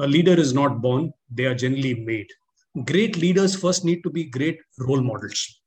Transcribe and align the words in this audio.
A 0.00 0.06
leader 0.06 0.38
is 0.38 0.54
not 0.54 0.80
born, 0.80 1.12
they 1.28 1.44
are 1.46 1.54
generally 1.56 1.94
made. 1.94 2.28
Great 2.84 3.16
leaders 3.16 3.56
first 3.56 3.84
need 3.84 4.02
to 4.04 4.10
be 4.10 4.24
great 4.24 4.60
role 4.78 5.00
models. 5.00 5.60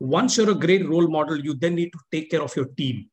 Once 0.00 0.36
you're 0.36 0.50
a 0.50 0.54
great 0.54 0.88
role 0.88 1.06
model, 1.06 1.38
you 1.38 1.54
then 1.54 1.74
need 1.74 1.90
to 1.92 1.98
take 2.10 2.30
care 2.30 2.42
of 2.42 2.56
your 2.56 2.64
team. 2.64 3.10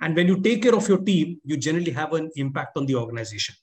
And 0.00 0.14
when 0.14 0.28
you 0.28 0.40
take 0.40 0.62
care 0.62 0.76
of 0.76 0.88
your 0.88 0.98
team, 0.98 1.40
you 1.44 1.56
generally 1.56 1.90
have 1.90 2.12
an 2.12 2.30
impact 2.36 2.76
on 2.76 2.86
the 2.86 2.94
organization. 2.94 3.56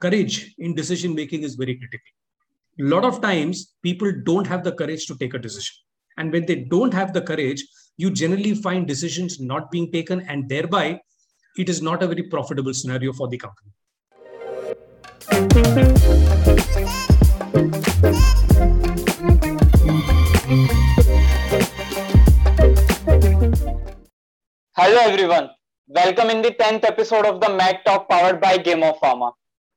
Courage 0.00 0.54
in 0.58 0.74
decision 0.74 1.14
making 1.14 1.44
is 1.44 1.54
very 1.54 1.76
critical. 1.76 2.12
A 2.80 2.84
lot 2.84 3.04
of 3.04 3.20
times, 3.20 3.74
people 3.82 4.12
don't 4.24 4.46
have 4.46 4.64
the 4.64 4.72
courage 4.72 5.06
to 5.06 5.16
take 5.16 5.34
a 5.34 5.38
decision. 5.38 5.76
And 6.16 6.32
when 6.32 6.44
they 6.44 6.56
don't 6.56 6.92
have 6.92 7.12
the 7.12 7.22
courage, 7.22 7.64
you 7.98 8.10
generally 8.10 8.54
find 8.54 8.86
decisions 8.86 9.38
not 9.38 9.70
being 9.70 9.92
taken, 9.92 10.22
and 10.22 10.48
thereby, 10.48 11.00
it 11.56 11.68
is 11.68 11.82
not 11.82 12.02
a 12.02 12.08
very 12.08 12.24
profitable 12.24 12.74
scenario 12.74 13.12
for 13.12 13.28
the 13.28 13.38
company. 13.38 13.70
Hello 15.20 15.52
everyone. 24.78 25.50
Welcome 25.88 26.30
in 26.30 26.40
the 26.40 26.52
10th 26.58 26.84
episode 26.84 27.26
of 27.26 27.42
the 27.42 27.50
Mac 27.50 27.84
Talk 27.84 28.08
powered 28.08 28.40
by 28.40 28.56
Game 28.56 28.82
of 28.82 28.98
Pharma. 28.98 29.32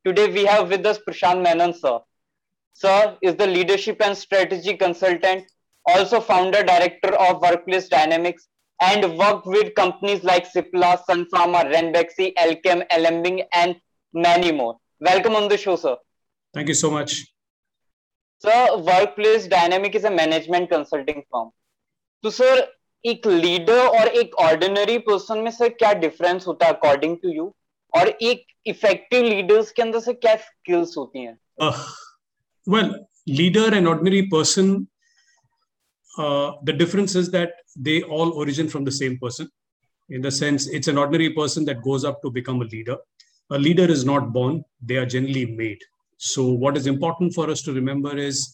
Today 0.06 0.32
we 0.32 0.46
have 0.46 0.70
with 0.70 0.86
us 0.86 1.00
Prashant 1.06 1.42
Menon 1.42 1.74
sir. 1.74 2.00
Sir 2.72 3.18
is 3.22 3.36
the 3.36 3.48
leadership 3.48 4.02
and 4.02 4.18
strategy 4.18 4.78
consultant, 4.78 5.44
also 5.86 6.22
founder 6.22 6.64
director 6.64 7.14
of 7.16 7.42
Workplace 7.42 7.90
Dynamics 7.90 8.48
and 8.82 9.18
worked 9.18 9.46
with 9.46 9.76
companies 9.76 10.24
like 10.24 10.50
Cipla, 10.50 11.04
Sun 11.04 11.26
Pharma, 11.34 11.70
Ranbaxy, 11.70 12.34
Alkem, 12.36 12.86
Alembic 12.90 13.46
and 13.54 13.76
many 14.14 14.54
more. 14.54 14.78
Welcome 15.04 15.36
on 15.36 15.50
the 15.50 15.58
show 15.58 15.76
sir. 15.76 15.98
Thank 16.54 16.70
you 16.70 16.74
so 16.74 16.90
much. 16.90 17.26
Sir, 18.44 18.78
Workplace 18.78 19.48
Dynamic 19.48 19.96
is 19.96 20.06
a 20.06 20.12
management 20.12 20.70
consulting 20.70 21.24
firm. 21.32 21.50
तो 22.24 22.30
sir 22.30 22.60
एक 23.06 23.26
leader 23.28 23.86
और 23.86 24.08
एक 24.18 24.36
ordinary 24.42 24.98
person 25.08 25.40
में 25.44 25.50
sir 25.52 25.70
क्या 25.70 25.92
difference 26.04 26.48
होता 26.48 26.66
है 26.66 26.74
according 26.74 27.18
to 27.24 27.30
you 27.30 27.54
और 27.94 28.10
एक 28.30 28.46
इफ़ेक्टिव 28.74 29.24
लीडर्स 29.24 29.72
के 29.72 29.82
अंदर 29.82 30.00
से 30.00 30.14
क्या 30.14 30.36
स्किल्स 30.44 30.98
होती 30.98 31.24
हैं 31.24 31.72
well 32.68 32.94
leader 33.40 33.74
and 33.78 33.88
ordinary 33.88 34.22
person 34.36 34.76
the 36.70 36.74
difference 36.80 37.14
is 37.20 37.30
that 37.34 37.54
they 37.86 37.94
all 38.16 38.32
origin 38.42 38.68
from 38.72 38.84
the 38.88 38.92
same 38.96 39.14
person 39.22 39.48
in 40.10 40.26
the 40.26 40.32
sense 40.40 40.68
it's 40.80 40.92
an 40.92 41.00
ordinary 41.04 41.30
person 41.38 41.66
that 41.70 41.80
goes 41.86 42.04
up 42.10 42.20
to 42.26 42.32
become 42.36 42.62
a 42.66 42.68
leader 42.74 42.98
a 43.51 43.59
leader 43.59 43.89
is 43.97 44.05
not 44.05 44.33
born 44.33 44.63
they 44.83 44.97
are 44.97 45.07
generally 45.07 45.47
made 45.63 45.79
so 46.19 46.45
what 46.65 46.77
is 46.77 46.87
important 46.87 47.35
for 47.35 47.49
us 47.51 47.63
to 47.63 47.73
remember 47.73 48.17
is 48.29 48.45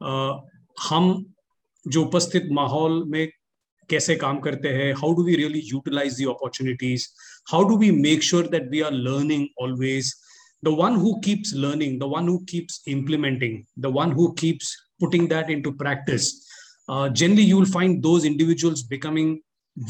uh, 0.00 0.32
हम 0.88 1.24
जो 1.84 2.04
उपस्थित 2.04 2.48
माहौल 2.52 3.02
में 3.10 3.26
कैसे 3.90 4.14
काम 4.16 4.38
करते 4.40 4.68
हैं 4.68 4.92
how 5.00 5.12
do 5.14 5.22
we 5.24 5.34
really 5.36 5.60
utilise 5.64 6.16
the 6.16 6.24
opportunities 6.32 7.06
how 7.52 7.68
do 7.68 7.76
we 7.78 7.90
make 7.90 8.22
sure 8.22 8.46
that 8.54 8.70
we 8.70 8.80
are 8.88 8.92
learning 8.92 9.46
always 9.62 10.14
the 10.66 10.70
one 10.78 10.94
who 11.00 11.10
keeps 11.24 11.50
learning 11.64 11.98
the 11.98 12.06
one 12.12 12.28
who 12.28 12.44
keeps 12.52 12.80
implementing 12.92 13.52
the 13.84 13.90
one 13.96 14.14
who 14.14 14.24
keeps 14.40 14.70
putting 15.02 15.28
that 15.32 15.50
into 15.54 15.72
practice 15.82 16.30
uh, 16.88 17.08
generally 17.20 17.44
you 17.50 17.58
will 17.58 17.72
find 17.74 18.02
those 18.06 18.24
individuals 18.30 18.82
becoming 18.94 19.28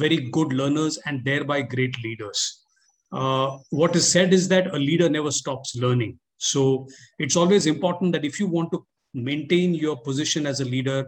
very 0.03 0.19
good 0.37 0.53
learners 0.53 0.99
and 1.07 1.25
thereby 1.31 1.59
great 1.63 1.97
leaders 2.05 2.43
uh, 3.13 3.59
what 3.71 3.97
is 3.97 4.07
said 4.07 4.33
is 4.33 4.49
that 4.49 4.75
a 4.75 4.79
leader 4.79 5.09
never 5.09 5.31
stops 5.31 5.75
learning 5.77 6.19
so 6.37 6.87
it's 7.19 7.37
always 7.37 7.67
important 7.67 8.13
that 8.13 8.25
if 8.25 8.39
you 8.41 8.47
want 8.47 8.71
to 8.73 8.85
maintain 9.15 9.75
your 9.75 9.97
position 10.09 10.47
as 10.47 10.61
a 10.61 10.71
leader 10.77 11.05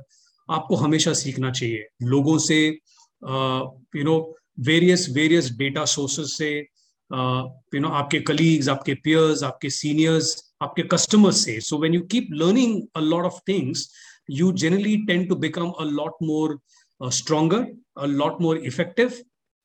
आपको 0.51 0.77
हमेशा 0.77 1.13
सीखना 1.15 1.51
चाहिए 1.51 1.87
लोगों 2.13 2.37
से 2.45 2.57
you 3.97 4.05
know 4.05 4.15
various 4.69 5.07
various 5.17 5.51
data 5.59 5.85
sources 5.93 6.37
से 6.39 6.49
you 7.75 7.81
know 7.81 7.89
आपके 7.99 8.21
colleagues 8.31 8.69
आपके 8.69 8.95
peers 9.05 9.43
आपके 9.51 9.71
सीनियर्स 9.77 10.35
आपके 10.63 10.83
कस्टमर्स 10.95 11.45
से 11.45 11.59
so 11.69 11.79
when 11.81 11.95
you 11.95 12.01
keep 12.15 12.29
learning 12.41 12.83
a 12.97 13.01
lot 13.01 13.25
of 13.27 13.41
things 13.49 13.89
you 14.31 14.53
generally 14.53 15.05
tend 15.07 15.29
to 15.29 15.35
become 15.35 15.75
a 15.79 15.85
lot 15.85 16.13
more 16.21 16.59
uh, 17.01 17.11
stronger, 17.11 17.67
a 17.97 18.07
lot 18.07 18.41
more 18.41 18.57
effective, 18.57 19.21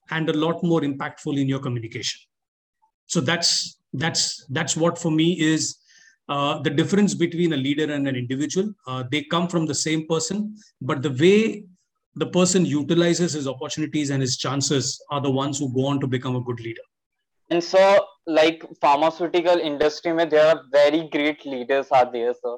and 0.09 0.29
a 0.29 0.33
lot 0.33 0.63
more 0.63 0.81
impactful 0.81 1.39
in 1.39 1.47
your 1.47 1.59
communication. 1.59 2.21
So 3.09 3.21
that's 3.21 3.79
that's 3.93 4.45
that's 4.49 4.75
what 4.75 4.97
for 4.97 5.11
me 5.11 5.39
is 5.39 5.77
uh, 6.29 6.59
the 6.61 6.69
difference 6.69 7.13
between 7.13 7.53
a 7.53 7.57
leader 7.57 7.91
and 7.93 8.07
an 8.07 8.16
individual. 8.16 8.73
Uh, 8.88 9.03
they 9.11 9.23
come 9.23 9.47
from 9.47 9.66
the 9.66 9.75
same 9.75 10.07
person, 10.07 10.55
but 10.81 11.01
the 11.01 11.11
way 11.11 11.66
the 12.16 12.25
person 12.25 12.66
utilizes 12.66 13.33
his 13.33 13.47
opportunities 13.47 14.09
and 14.09 14.21
his 14.21 14.38
chances 14.38 14.99
are 15.11 15.21
the 15.21 15.31
ones 15.31 15.59
who 15.59 15.73
go 15.73 15.85
on 15.85 15.99
to 15.99 16.07
become 16.07 16.35
a 16.35 16.41
good 16.41 16.59
leader. 16.59 16.81
And 17.51 17.63
so, 17.63 18.07
like 18.25 18.66
pharmaceutical 18.81 19.59
industry, 19.59 20.13
mein, 20.13 20.29
there 20.29 20.47
are 20.47 20.61
very 20.71 21.07
great 21.09 21.45
leaders 21.45 21.88
are 21.91 22.09
there, 22.11 22.33
sir. 22.33 22.57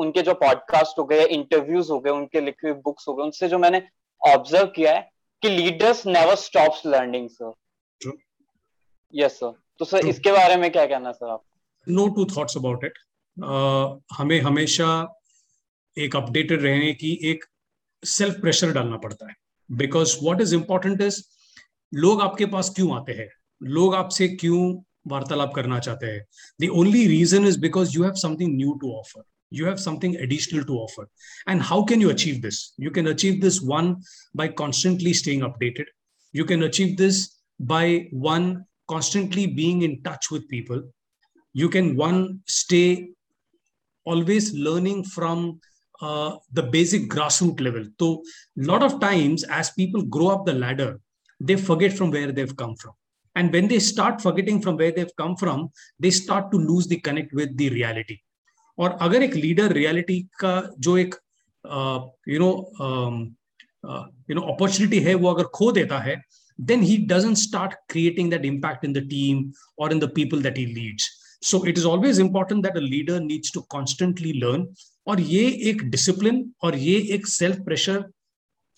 उनके 0.00 0.22
जो 0.22 0.32
podcast 0.40 0.98
हो 0.98 1.04
गए 1.04 1.24
interviews 1.34 1.90
हो 1.90 1.98
गए 2.00 2.10
उनके 2.10 2.40
लिखे 2.40 2.68
हुए 2.68 2.80
books 2.84 3.08
हो 3.08 3.14
गए 3.14 3.24
उनसे 3.24 3.48
जो 3.48 3.58
मैंने 3.58 3.82
ऑब्जर्व 4.32 4.66
किया 4.76 4.92
है 4.94 5.00
कि 5.42 5.48
leaders 5.48 6.06
never 6.06 6.34
stops 6.42 6.82
learning 6.86 7.28
sir 7.30 8.12
yes 9.14 9.38
sir 9.40 9.52
तो 9.79 9.85
सर 9.85 10.07
इसके 10.07 10.31
बारे 10.31 10.55
में 10.55 10.69
क्या 10.71 10.85
कहना 10.85 11.11
सर 11.11 11.29
आप? 11.29 11.43
No 11.87 12.07
two 12.15 12.25
thoughts 12.37 12.57
about 12.57 12.85
it 12.85 12.97
हमें 14.17 14.39
हमेशा 14.41 14.87
एक 15.97 16.15
अपडेटेड 16.15 16.61
रहने 16.61 16.93
की 16.93 17.11
एक 17.31 17.45
सेल्फ 18.03 18.39
प्रेशर 18.41 18.71
डालना 18.73 18.97
पड़ता 18.97 19.27
है। 19.29 19.35
Because 19.69 20.17
what 20.23 20.41
is 20.41 20.55
important 20.55 21.01
is 21.01 21.21
लोग 21.93 22.21
आपके 22.21 22.45
पास 22.55 22.69
क्यों 22.75 22.95
आते 22.97 23.11
हैं? 23.11 23.29
लोग 23.61 23.95
आपसे 23.95 24.27
क्यों 24.27 24.61
वार्तालाप 25.11 25.53
करना 25.55 25.79
चाहते 25.79 26.05
हैं? 26.05 26.25
The 26.61 26.69
only 26.79 27.05
reason 27.07 27.47
is 27.47 27.59
because 27.61 27.95
you 27.95 28.03
have 28.03 28.13
something 28.23 28.55
new 28.57 28.73
to 28.81 28.97
offer 28.99 29.23
you 29.55 29.65
have 29.65 29.79
something 29.81 30.13
additional 30.25 30.63
to 30.67 30.75
offer. 30.83 31.03
And 31.51 31.63
how 31.65 31.75
can 31.89 32.03
you 32.03 32.11
achieve 32.11 32.37
this? 32.45 32.59
You 32.85 32.91
can 32.93 33.09
achieve 33.09 33.35
this 33.41 33.57
one 33.71 33.89
by 34.39 34.47
constantly 34.61 35.11
staying 35.19 35.43
updated. 35.47 35.91
You 36.33 36.45
can 36.51 36.63
achieve 36.67 36.95
this 37.01 37.19
by 37.71 37.83
one 38.29 38.47
constantly 38.92 39.46
being 39.46 39.82
in 39.82 40.02
touch 40.02 40.30
with 40.30 40.48
people 40.48 40.82
you 41.52 41.68
can 41.68 41.96
one 41.96 42.40
stay 42.46 43.08
always 44.04 44.52
learning 44.54 45.04
from 45.04 45.60
uh, 46.00 46.36
the 46.52 46.62
basic 46.62 47.08
grassroots 47.14 47.60
level 47.60 47.84
so 48.00 48.22
a 48.62 48.66
lot 48.72 48.82
of 48.82 49.00
times 49.00 49.44
as 49.44 49.70
people 49.70 50.02
grow 50.02 50.28
up 50.28 50.46
the 50.46 50.52
ladder 50.52 51.00
they 51.40 51.56
forget 51.56 51.92
from 51.92 52.10
where 52.10 52.32
they've 52.32 52.56
come 52.56 52.74
from 52.76 52.94
and 53.36 53.52
when 53.52 53.68
they 53.68 53.78
start 53.78 54.20
forgetting 54.20 54.60
from 54.62 54.76
where 54.76 54.92
they've 54.92 55.16
come 55.16 55.36
from 55.36 55.68
they 55.98 56.10
start 56.10 56.50
to 56.52 56.58
lose 56.70 56.86
the 56.86 56.98
connect 57.08 57.32
with 57.32 57.56
the 57.56 57.68
reality 57.70 58.18
और 58.78 58.90
अगर 59.02 59.22
एक 59.22 59.34
leader 59.34 59.72
reality 59.72 60.20
का 60.40 60.50
जो 60.86 60.96
एक 60.98 61.14
you 62.28 62.38
know 62.38 62.50
you 64.30 64.34
know 64.34 64.42
opportunity 64.52 65.00
है 65.06 65.14
वो 65.14 65.32
अगर 65.34 65.44
खो 65.54 65.70
देता 65.72 65.98
है 65.98 66.16
then 66.58 66.82
he 66.82 66.98
doesn't 67.12 67.36
start 67.36 67.74
creating 67.88 68.28
that 68.30 68.44
impact 68.44 68.84
in 68.84 68.92
the 68.92 69.04
team 69.14 69.52
or 69.76 69.90
in 69.90 70.00
the 70.04 70.08
people 70.18 70.40
that 70.46 70.56
he 70.56 70.66
leads 70.66 71.08
so 71.50 71.64
it 71.64 71.78
is 71.78 71.84
always 71.84 72.18
important 72.18 72.62
that 72.62 72.76
a 72.76 72.86
leader 72.94 73.18
needs 73.20 73.50
to 73.50 73.62
constantly 73.76 74.38
learn 74.44 74.68
और 75.08 75.20
ये 75.20 75.44
एक 75.68 75.82
discipline 75.90 76.42
और 76.64 76.74
ये 76.76 76.96
एक 77.14 77.26
सेल्फ 77.26 77.60
प्रेशर 77.66 78.04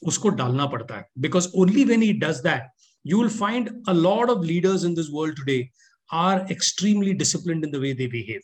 उसको 0.09 0.29
डालना 0.41 0.67
पड़ता 0.75 0.97
है 0.97 1.05
because 1.25 1.49
only 1.63 1.85
when 1.85 2.03
he 2.03 2.13
does 2.25 2.37
that 2.45 2.69
you 3.05 3.19
will 3.19 3.31
find 3.31 3.71
a 3.89 3.95
lot 3.95 4.31
of 4.31 4.41
leaders 4.41 4.85
in 4.85 4.95
this 4.95 5.11
world 5.11 5.37
today 5.37 5.71
are 6.13 6.41
extremely 6.51 7.15
disciplined 7.15 7.65
in 7.65 7.71
the 7.71 7.81
way 7.81 7.93
they 7.93 8.07
behave. 8.07 8.43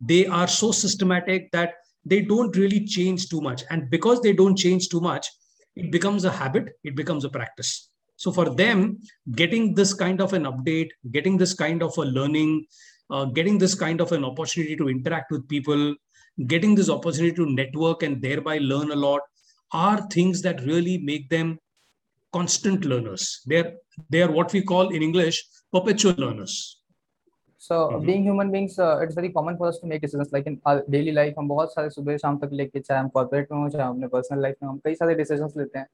They 0.00 0.26
are 0.26 0.46
so 0.46 0.72
systematic 0.72 1.50
that 1.52 1.74
they 2.04 2.20
don't 2.22 2.56
really 2.56 2.86
change 2.86 3.28
too 3.28 3.40
much. 3.40 3.64
And 3.70 3.90
because 3.90 4.20
they 4.20 4.32
don't 4.32 4.56
change 4.56 4.88
too 4.88 5.00
much, 5.00 5.28
it 5.76 5.90
becomes 5.92 6.24
a 6.24 6.30
habit, 6.30 6.70
it 6.84 6.96
becomes 6.96 7.24
a 7.24 7.28
practice. 7.28 7.90
So 8.16 8.32
for 8.32 8.50
them, 8.54 8.98
getting 9.36 9.74
this 9.74 9.94
kind 9.94 10.20
of 10.20 10.32
an 10.32 10.44
update, 10.44 10.88
getting 11.12 11.36
this 11.38 11.54
kind 11.54 11.82
of 11.82 11.96
a 11.96 12.02
learning, 12.02 12.66
uh, 13.10 13.26
getting 13.26 13.58
this 13.58 13.74
kind 13.74 14.00
of 14.00 14.10
an 14.12 14.24
opportunity 14.24 14.76
to 14.76 14.88
interact 14.88 15.30
with 15.30 15.48
people, 15.48 15.94
getting 16.46 16.74
this 16.74 16.90
opportunity 16.90 17.34
to 17.36 17.46
network 17.46 18.02
and 18.02 18.20
thereby 18.20 18.58
learn 18.58 18.90
a 18.90 18.96
lot 18.96 19.20
are 19.72 20.00
things 20.08 20.42
that 20.42 20.60
really 20.62 20.98
make 20.98 21.28
them 21.30 21.58
constant 22.32 22.84
learners. 22.84 23.40
They're 23.46 23.74
they 24.10 24.22
are 24.22 24.30
what 24.30 24.52
we 24.52 24.62
call 24.62 24.88
in 24.88 25.02
English 25.02 25.44
perpetual 25.72 26.14
learners. 26.18 26.82
So 27.58 27.74
mm-hmm. 27.74 28.06
being 28.06 28.22
human 28.24 28.50
beings, 28.50 28.78
uh, 28.78 28.98
it's 29.02 29.14
very 29.14 29.30
common 29.30 29.56
for 29.56 29.68
us 29.68 29.78
to 29.80 29.86
make 29.86 30.00
decisions. 30.00 30.30
Like 30.32 30.46
in 30.46 30.60
our 30.64 30.82
daily 30.90 31.12
life, 31.12 31.34
हम 31.38 31.48
बहुत 31.48 31.72
सारे 31.74 31.90
सुबह 31.90 32.16
शाम 32.16 32.38
तक 32.38 32.50
लेके 32.52 32.80
चाहे 32.80 33.00
हम 33.00 33.08
corporate 33.14 33.52
में 33.52 33.58
हो 33.58 33.68
चाहे 33.68 33.88
अपने 33.88 34.08
पर्सनल 34.08 34.42
लाइफ 34.42 34.56
में 34.62 34.68
हम 34.68 34.78
कई 34.84 34.94
सारे 34.94 35.14
डिसीजंस 35.14 35.54
लेते 35.56 35.78
हैं 35.78 35.86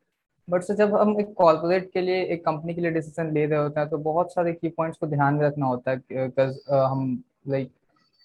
बट 0.49 0.63
से 0.63 0.73
जब 0.75 0.95
हम 0.95 1.19
एक 1.19 1.33
कॉर्पोरेट 1.33 1.89
के 1.93 2.01
लिए 2.01 2.23
एक 2.23 2.45
कंपनी 2.45 2.73
के 2.73 2.81
लिए 2.81 2.91
डिसीज़न 2.91 3.31
ले 3.33 3.45
रहे 3.45 3.59
होते 3.59 3.79
हैं 3.79 3.89
तो 3.89 3.97
बहुत 3.97 4.33
सारे 4.33 4.53
की 4.53 4.69
पॉइंट्स 4.69 4.97
को 4.97 5.07
ध्यान 5.07 5.33
में 5.33 5.45
रखना 5.45 5.65
होता 5.65 5.91
है 5.91 6.47
हम 6.71 7.23
लाइक 7.47 7.71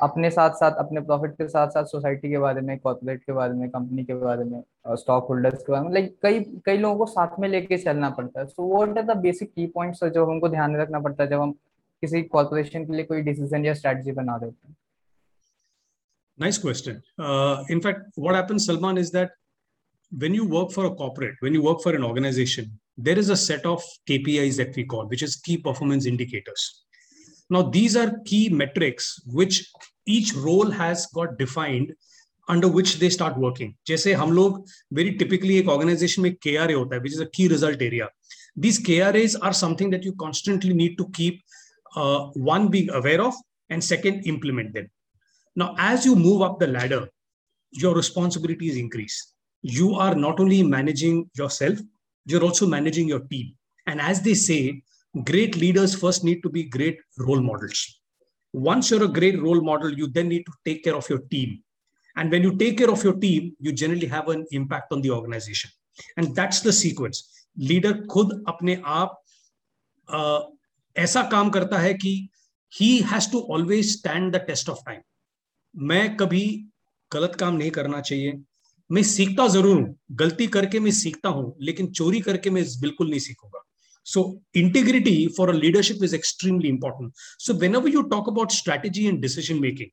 अपने 0.00 0.31
साथ 0.31 0.50
साथ 0.50 0.76
अपने 0.79 1.00
प्रॉफिट 1.00 1.32
के 1.32 1.49
साथ 1.49 1.69
साथ 1.69 1.85
सोसाइटी 1.85 2.31
के 2.31 2.38
बारे 2.38 2.61
में 2.61 2.79
कॉर्पोरेट 2.79 3.23
के 3.25 3.32
बारे 3.32 3.55
में 3.55 3.69
कंपनी 3.71 4.05
के 4.05 4.15
बारे 4.15 4.44
में 4.44 4.62
स्टॉक 4.97 5.26
होल्डर्स 5.29 5.62
के 5.62 5.73
बारे 5.73 5.85
में 5.85 5.93
लाइक 5.93 6.17
कई 6.23 6.41
कई 6.67 6.79
लोगों 6.79 6.97
को 6.97 7.06
साथ 7.06 7.38
में 7.41 7.49
लेके 7.49 7.79
चलना 7.79 8.11
पड़ता 8.11 8.41
है 8.41 8.47
so 8.47 8.69
what 8.69 8.99
are 8.99 9.05
the 9.05 9.17
basic 9.19 9.53
key 9.53 9.67
points 9.67 10.05
जो 10.05 10.27
हमको 10.27 10.49
ध्यान 10.49 10.70
में 10.70 10.81
रखना 10.81 11.00
पड़ता 11.00 11.23
है 11.25 11.31
जब 11.31 11.41
हम 11.41 11.53
किसी 12.03 12.23
कॉर्पोरेशन 12.23 12.85
के 12.85 12.93
लिए 12.93 13.05
कोई 13.05 13.23
डिसीज़न 13.23 13.65
या 13.65 13.75
स्ट्रेटजी 13.75 14.12
बना 14.12 14.38
देते 14.38 14.69
हैं 14.69 14.77
Nice 16.38 16.59
question. 16.59 17.03
Uh, 17.17 17.62
in 17.69 17.81
fact, 17.81 18.00
what 18.17 18.35
happens, 18.35 18.67
Salman, 18.67 18.97
is 18.99 19.11
that 19.12 19.31
when 20.12 20.34
you 20.34 20.46
work 20.46 20.72
for 20.72 20.86
a 20.86 20.96
corporate, 20.96 21.36
when 21.40 21.54
you 21.54 21.62
work 21.62 21.81
for 21.81 21.94
an 21.94 22.04
organization, 22.04 22.80
there 22.98 23.18
is 23.18 23.30
a 23.30 23.38
set 23.38 23.66
of 23.66 23.84
KPIs 24.08 24.58
that 24.58 24.76
we 24.76 24.84
call, 24.84 25.08
which 25.08 25.24
is 25.24 25.36
key 25.36 25.58
performance 25.58 26.06
indicators. 26.06 26.84
Now, 27.50 27.64
these 27.64 27.96
are 27.96 28.20
key 28.26 28.50
metrics 28.50 29.22
which 29.26 29.72
each 30.06 30.34
role 30.34 30.70
has 30.70 31.06
got 31.08 31.38
defined 31.38 31.94
under 32.48 32.68
which 32.68 32.98
they 33.00 33.10
start 33.10 33.38
working. 33.38 33.76
जैसे 33.88 34.14
हम 34.14 34.31
लोग 34.31 34.66
very 34.94 35.18
typically 35.18 35.58
एक 35.58 35.68
organization 35.70 36.24
में 36.24 36.36
KRA 36.46 36.76
होता 36.76 36.96
है, 36.96 37.02
which 37.02 37.14
is 37.14 37.22
a 37.22 37.30
key 37.38 37.48
result 37.48 37.81
area. 37.81 38.10
These 38.56 38.80
KRAs 38.80 39.36
are 39.42 39.54
something 39.54 39.90
that 39.92 40.04
you 40.04 40.14
constantly 40.14 40.74
need 40.74 40.98
to 40.98 41.08
keep 41.10 41.44
uh, 41.96 42.28
one 42.34 42.68
being 42.68 42.90
aware 42.90 43.22
of 43.22 43.36
and 43.70 43.84
second 43.84 44.24
implement 44.26 44.74
them. 44.74 44.90
Now, 45.56 45.76
as 45.78 46.06
you 46.06 46.16
move 46.16 46.42
up 46.42 46.60
the 46.60 46.68
ladder, 46.68 47.08
your 47.72 47.96
responsibilities 47.96 48.78
increase. 48.78 49.33
You 49.64 49.96
are 49.96 50.16
not 50.16 50.40
only 50.40 50.64
managing 50.64 51.30
yourself, 51.36 51.80
you're 52.26 52.44
also 52.44 52.68
managing 52.68 53.08
your 53.08 53.22
team. 53.22 53.56
And 53.88 54.00
as 54.00 54.22
they 54.22 54.34
say, 54.34 54.84
great 55.24 55.56
leaders 55.58 55.96
first 55.96 56.24
need 56.24 56.42
to 56.44 56.50
be 56.50 56.64
great 56.64 57.00
role 57.18 57.42
models. 57.42 58.02
Once 58.54 58.90
you're 58.90 59.04
a 59.04 59.08
great 59.08 59.42
role 59.42 59.62
model, 59.62 59.92
you 59.92 60.08
then 60.08 60.30
need 60.30 60.46
to 60.46 60.54
take 60.66 60.84
care 60.84 60.96
of 60.96 61.10
your 61.10 61.20
team. 61.20 61.62
And 62.16 62.31
when 62.31 62.44
you 62.44 62.56
take 62.58 62.78
care 62.78 62.90
of 62.92 63.04
your 63.04 63.14
team, 63.14 63.56
you 63.60 63.72
generally 63.72 64.08
have 64.08 64.28
an 64.30 64.46
impact 64.52 64.92
on 64.92 65.02
the 65.02 65.12
organization. 65.12 65.72
And 66.18 66.36
that's 66.36 66.62
the 66.62 66.74
sequence. 66.74 67.24
Leader 67.58 67.94
खुद 68.12 68.44
अपने 68.48 68.81
आप 68.86 69.16
uh, 70.14 70.42
ऐसा 70.98 71.24
काम 71.31 71.50
करता 71.50 71.80
है 71.80 71.94
कि 71.94 72.30
he 72.70 73.02
has 73.02 73.28
to 73.28 73.40
always 73.40 74.00
stand 74.00 74.34
the 74.34 74.40
test 74.40 74.70
of 74.70 74.84
time. 74.86 75.02
मैं 75.76 76.16
कभी 76.18 76.46
गलत 77.14 77.36
काम 77.40 77.56
नहीं 77.56 77.72
करना 77.72 78.02
चाहिए 78.02 78.31
मैं 78.92 79.04
सीखता 79.04 79.48
जरूर 79.48 79.76
हूं 79.81 79.94
गलती 80.20 80.48
करके 80.58 80.80
मैं 80.80 80.92
सीखता 81.00 81.30
हूं 81.30 81.52
लेकिन 81.66 81.88
चोरी 82.00 82.20
करके 82.28 82.50
मैं 82.50 82.64
बिल्कुल 82.81 83.10
नहीं 83.10 83.20
सीखूंगा 83.20 83.64
so 84.12 84.42
integrity 84.56 85.28
for 85.28 85.52
a 85.52 85.54
leadership 85.54 86.02
is 86.02 86.14
extremely 86.14 86.70
important. 86.70 87.14
So 87.38 87.54
whenever 87.54 87.88
you 87.88 88.10
talk 88.10 88.28
about 88.28 88.52
strategy 88.52 89.08
and 89.08 89.22
decision 89.22 89.62
making, 89.62 89.92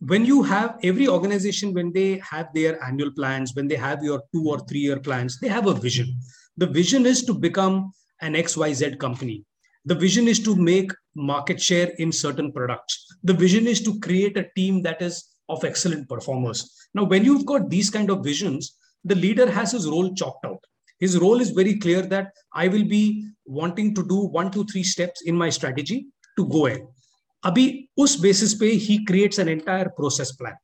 when 0.00 0.24
you 0.24 0.42
have 0.42 0.78
every 0.82 1.06
organization, 1.08 1.72
when 1.72 1.92
they 1.92 2.20
have 2.30 2.48
their 2.52 2.82
annual 2.82 3.12
plans, 3.12 3.54
when 3.54 3.68
they 3.68 3.76
have 3.76 4.02
your 4.02 4.22
two 4.32 4.48
or 4.48 4.58
three 4.60 4.80
year 4.80 4.98
plans, 4.98 5.38
they 5.38 5.48
have 5.48 5.68
a 5.68 5.74
vision. 5.74 6.08
The 6.56 6.66
vision 6.66 7.06
is 7.06 7.24
to 7.26 7.34
become 7.34 7.92
an 8.20 8.34
XYZ 8.34 8.98
company. 8.98 9.44
The 9.84 9.94
vision 9.94 10.26
is 10.26 10.40
to 10.40 10.56
make 10.56 10.90
market 11.14 11.60
share 11.60 11.92
in 11.98 12.10
certain 12.10 12.52
products. 12.52 13.06
The 13.22 13.34
vision 13.34 13.66
is 13.66 13.82
to 13.82 14.00
create 14.00 14.36
a 14.36 14.48
team 14.56 14.82
that 14.82 15.00
is 15.00 15.36
of 15.49 15.63
excellent 15.63 16.07
performers. 16.07 16.87
Now, 16.93 17.03
when 17.03 17.25
you've 17.25 17.45
got 17.45 17.69
these 17.69 17.89
kind 17.89 18.09
of 18.09 18.23
visions, 18.23 18.77
the 19.03 19.15
leader 19.15 19.49
has 19.49 19.71
his 19.71 19.87
role 19.87 20.13
chalked 20.13 20.45
out 20.45 20.63
his 20.99 21.17
role 21.17 21.39
is 21.39 21.51
very 21.51 21.79
clear 21.79 22.01
that 22.01 22.33
I 22.53 22.67
will 22.67 22.83
be 22.83 23.25
wanting 23.45 23.95
to 23.95 24.05
do 24.05 24.17
one, 24.27 24.51
two, 24.51 24.65
three 24.65 24.83
steps 24.83 25.21
in 25.21 25.35
my 25.35 25.49
strategy 25.49 26.07
to 26.37 26.45
go 26.47 26.67
ahead. 26.67 26.85
Abhi 27.45 27.87
us 27.97 28.17
basis 28.17 28.53
pe 28.53 28.75
he 28.77 29.05
creates 29.05 29.37
an 29.37 29.47
entire 29.47 29.89
process 29.89 30.33
plan. 30.33 30.55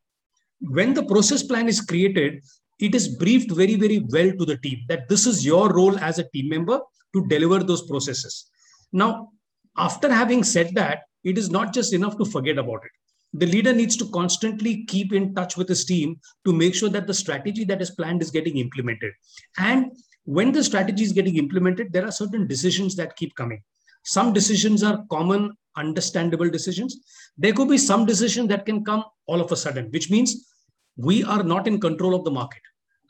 When 0.59 0.93
the 0.93 1.05
process 1.05 1.41
plan 1.41 1.69
is 1.69 1.79
created, 1.79 2.43
it 2.79 2.93
is 2.93 3.15
briefed 3.17 3.51
very, 3.51 3.75
very 3.75 4.05
well 4.09 4.31
to 4.33 4.45
the 4.45 4.57
team 4.57 4.79
that 4.89 5.07
this 5.07 5.25
is 5.25 5.45
your 5.45 5.73
role 5.73 5.97
as 5.99 6.19
a 6.19 6.29
team 6.31 6.49
member 6.49 6.81
to 7.15 7.25
deliver 7.27 7.63
those 7.63 7.83
processes. 7.87 8.49
Now, 8.91 9.29
after 9.77 10.11
having 10.11 10.43
said 10.43 10.75
that, 10.75 11.03
it 11.23 11.37
is 11.37 11.49
not 11.49 11.73
just 11.73 11.93
enough 11.93 12.17
to 12.17 12.25
forget 12.25 12.57
about 12.57 12.83
it. 12.83 12.91
The 13.37 13.45
leader 13.45 13.73
needs 13.73 13.97
to 13.97 14.09
constantly 14.11 14.85
keep 14.85 15.11
in 15.11 15.35
touch 15.35 15.57
with 15.57 15.67
his 15.67 15.83
team 15.83 16.19
to 16.45 16.53
make 16.53 16.73
sure 16.73 16.89
that 16.89 17.05
the 17.05 17.13
strategy 17.13 17.65
that 17.65 17.81
is 17.81 17.91
planned 17.91 18.21
is 18.21 18.31
getting 18.31 18.57
implemented. 18.57 19.11
And 19.57 19.91
when 20.23 20.51
the 20.51 20.63
strategy 20.63 21.03
is 21.03 21.11
getting 21.11 21.35
implemented, 21.35 21.91
there 21.91 22.05
are 22.05 22.11
certain 22.11 22.47
decisions 22.47 22.95
that 22.95 23.15
keep 23.17 23.35
coming. 23.35 23.61
Some 24.03 24.31
decisions 24.31 24.83
are 24.83 25.03
common, 25.11 25.51
understandable 25.75 26.49
decisions. 26.49 26.97
There 27.37 27.51
could 27.51 27.67
be 27.67 27.77
some 27.77 28.05
decision 28.05 28.47
that 28.47 28.65
can 28.65 28.85
come 28.85 29.03
all 29.27 29.41
of 29.41 29.51
a 29.51 29.57
sudden, 29.57 29.91
which 29.91 30.09
means 30.09 30.47
we 30.95 31.23
are 31.23 31.43
not 31.43 31.67
in 31.67 31.79
control 31.79 32.15
of 32.15 32.23
the 32.23 32.31
market. 32.31 32.61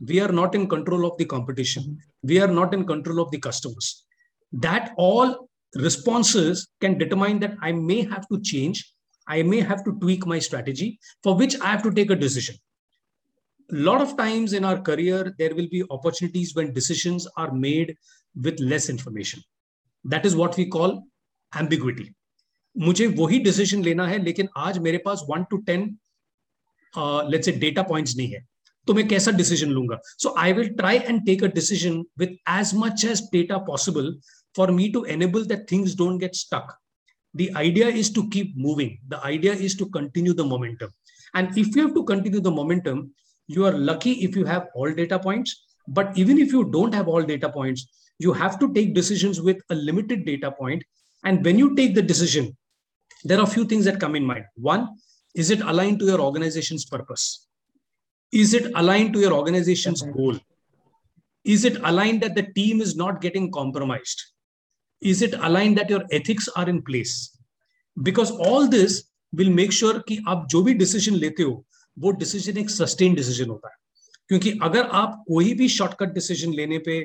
We 0.07 0.19
are 0.21 0.31
not 0.31 0.55
in 0.55 0.67
control 0.67 1.05
of 1.05 1.17
the 1.17 1.25
competition. 1.25 1.83
Mm-hmm. 1.83 2.27
We 2.27 2.41
are 2.41 2.47
not 2.47 2.73
in 2.73 2.85
control 2.85 3.19
of 3.19 3.29
the 3.31 3.39
customers. 3.39 4.05
That 4.51 4.93
all 4.97 5.49
responses 5.75 6.67
can 6.81 6.97
determine 6.97 7.39
that 7.41 7.55
I 7.61 7.73
may 7.73 8.01
have 8.03 8.27
to 8.29 8.41
change. 8.41 8.91
I 9.26 9.42
may 9.42 9.60
have 9.60 9.84
to 9.84 9.92
tweak 10.00 10.26
my 10.26 10.38
strategy 10.40 10.98
for 11.22 11.36
which 11.36 11.60
I 11.60 11.66
have 11.66 11.82
to 11.84 11.92
take 11.92 12.10
a 12.10 12.16
decision 12.16 12.56
a 13.70 13.76
lot 13.76 14.00
of 14.00 14.16
times 14.16 14.52
in 14.52 14.64
our 14.64 14.80
career, 14.80 15.34
there 15.38 15.54
will 15.54 15.68
be 15.70 15.84
opportunities 15.90 16.54
when 16.54 16.72
decisions 16.72 17.26
are 17.36 17.52
made 17.52 17.96
with 18.34 18.58
less 18.60 18.88
information. 18.88 19.42
That 20.04 20.26
is 20.26 20.34
what 20.34 20.56
we 20.56 20.66
call 20.66 21.04
ambiguity. 21.52 22.14
मुझे 22.76 23.06
वही 23.18 23.38
decision 23.44 23.82
लेना 23.84 24.06
है 24.06 24.18
लेकिन 24.24 24.48
आज 24.56 24.78
मेरे 24.78 24.98
पास 25.04 25.22
one 25.28 25.44
to 25.50 25.56
ten 25.68 25.80
let's 27.30 27.46
say 27.46 27.52
data 27.52 27.82
points 27.88 28.16
नहीं 28.16 28.28
है 28.32 28.40
तो 28.88 28.94
मैं 28.94 29.06
कैसा 29.08 29.30
डिसीजन 29.30 29.70
लूंगा 29.70 29.98
so 30.04 30.34
I 30.38 30.52
will 30.52 30.68
try 30.74 30.98
and 30.98 31.24
take 31.26 31.42
a 31.44 31.46
decision 31.54 31.98
with 32.18 32.36
as 32.50 32.74
much 32.74 33.04
as 33.04 33.22
data 33.32 33.58
possible 33.66 34.14
for 34.56 34.70
me 34.76 34.88
to 34.92 35.04
enable 35.16 35.46
that 35.46 35.66
things 35.72 35.96
don't 35.96 36.20
get 36.20 36.34
stuck 36.36 36.76
the 37.35 37.53
idea 37.55 37.87
is 37.87 38.09
to 38.11 38.27
keep 38.29 38.57
moving. 38.57 38.97
The 39.09 39.23
idea 39.23 39.53
is 39.53 39.75
to 39.75 39.85
continue 39.87 40.33
the 40.33 40.45
momentum. 40.45 40.91
And 41.33 41.55
if 41.57 41.75
you 41.75 41.81
have 41.81 41.93
to 41.93 42.03
continue 42.03 42.39
the 42.39 42.51
momentum 42.51 43.13
you 43.47 43.65
are 43.65 43.73
lucky 43.73 44.13
if 44.25 44.35
you 44.35 44.43
have 44.45 44.69
all 44.73 44.91
data 44.91 45.19
points. 45.19 45.65
But 45.87 46.17
even 46.17 46.39
if 46.39 46.51
you 46.51 46.63
don't 46.71 46.93
have 46.95 47.07
all 47.07 47.21
data 47.21 47.49
points 47.49 47.87
you 48.17 48.31
have 48.31 48.57
to 48.59 48.73
take 48.73 48.95
decisions 48.95 49.41
with 49.41 49.57
a 49.69 49.75
limited 49.75 50.25
data 50.25 50.49
point. 50.49 50.83
And 51.25 51.43
when 51.43 51.59
you 51.59 51.75
take 51.75 51.93
the 51.93 52.01
decision 52.01 52.57
there 53.23 53.39
are 53.39 53.43
a 53.43 53.55
few 53.55 53.65
things 53.65 53.85
that 53.85 53.99
come 53.99 54.15
in 54.15 54.25
mind. 54.25 54.45
One 54.55 54.95
is 55.35 55.51
it 55.51 55.59
aligned 55.61 55.99
to 55.99 56.05
your 56.05 56.21
organization's 56.21 56.85
purpose? 56.85 57.47
Is 58.31 58.53
it 58.53 58.71
aligned 58.75 59.13
to 59.13 59.19
your 59.19 59.33
organization's 59.33 60.01
goal? 60.01 60.39
Is 61.43 61.65
it 61.65 61.77
aligned 61.83 62.21
that 62.21 62.35
the 62.35 62.43
team 62.53 62.79
is 62.79 62.95
not 62.95 63.19
getting 63.19 63.51
compromised 63.51 64.23
is 65.02 65.22
it 65.22 65.34
aligned 65.34 65.78
that 65.78 65.90
your 65.90 66.02
ethics 66.12 66.48
are 66.56 66.68
in 66.68 66.82
place 66.82 67.36
because 68.02 68.30
all 68.30 68.68
this 68.68 69.04
will 69.32 69.50
make 69.50 69.72
sure 69.72 70.00
कि 70.08 70.18
आप 70.28 70.46
जो 70.50 70.62
भी 70.62 70.74
decision 70.74 71.14
लेते 71.14 71.42
हो 71.42 71.64
वो 71.98 72.10
decision 72.22 72.58
एक 72.58 72.70
sustain 72.70 73.14
decision 73.14 73.50
होता 73.50 73.68
है 73.68 73.78
क्योंकि 74.28 74.58
अगर 74.62 74.86
आप 75.02 75.24
कोई 75.28 75.52
भी 75.54 75.68
शॉर्टकट 75.68 76.12
डिसीजन 76.14 76.52
लेने 76.54 76.78
पे 76.88 77.00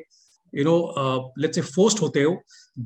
you 0.55 0.63
know 0.63 0.88
uh, 1.01 1.19
let's 1.36 1.57
say 1.57 1.63
forced 1.75 2.00
hote 2.03 2.17
ho 2.24 2.31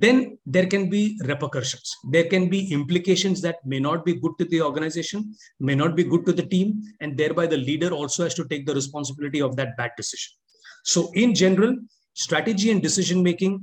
then 0.04 0.18
there 0.56 0.68
can 0.74 0.90
be 0.94 1.02
repercussions 1.32 1.92
there 2.16 2.28
can 2.34 2.46
be 2.54 2.60
implications 2.78 3.42
that 3.46 3.58
may 3.74 3.80
not 3.88 4.04
be 4.08 4.14
good 4.24 4.36
to 4.40 4.46
the 4.54 4.62
organization 4.70 5.26
may 5.70 5.76
not 5.82 5.96
be 6.00 6.06
good 6.14 6.26
to 6.30 6.34
the 6.40 6.46
team 6.54 6.72
and 7.02 7.18
thereby 7.22 7.46
the 7.54 7.62
leader 7.70 7.92
also 8.00 8.24
has 8.24 8.38
to 8.40 8.46
take 8.54 8.66
the 8.70 8.78
responsibility 8.82 9.42
of 9.48 9.56
that 9.60 9.76
bad 9.82 9.92
decision 10.02 10.32
so 10.94 11.12
in 11.24 11.36
general 11.44 11.76
strategy 12.26 12.72
and 12.72 12.82
decision 12.90 13.22
making 13.30 13.54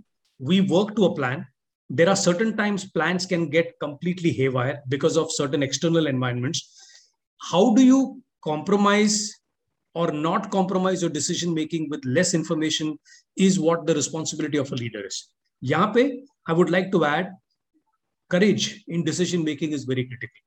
we 0.49 0.61
work 0.75 0.95
to 0.95 1.05
a 1.05 1.15
plan 1.15 1.45
there 1.89 2.09
are 2.09 2.15
certain 2.15 2.55
times 2.57 2.89
plans 2.97 3.25
can 3.25 3.49
get 3.49 3.73
completely 3.85 4.31
haywire 4.31 4.77
because 4.95 5.17
of 5.17 5.31
certain 5.39 5.63
external 5.69 6.07
environments 6.07 6.59
how 7.51 7.63
do 7.75 7.83
you 7.91 8.01
compromise 8.43 9.15
or 9.93 10.11
not 10.11 10.49
compromise 10.51 11.01
your 11.01 11.11
decision 11.11 11.53
making 11.53 11.89
with 11.89 12.03
less 12.05 12.33
information 12.33 12.97
is 13.35 13.59
what 13.59 13.85
the 13.85 13.93
responsibility 13.93 14.57
of 14.57 14.71
a 14.71 14.75
leader 14.75 15.05
is. 15.05 15.27
Pe, 15.93 16.21
I 16.47 16.53
would 16.53 16.69
like 16.69 16.91
to 16.91 17.05
add 17.05 17.29
courage 18.29 18.83
in 18.87 19.03
decision 19.03 19.43
making 19.43 19.73
is 19.73 19.83
very 19.83 20.05
critical. 20.05 20.41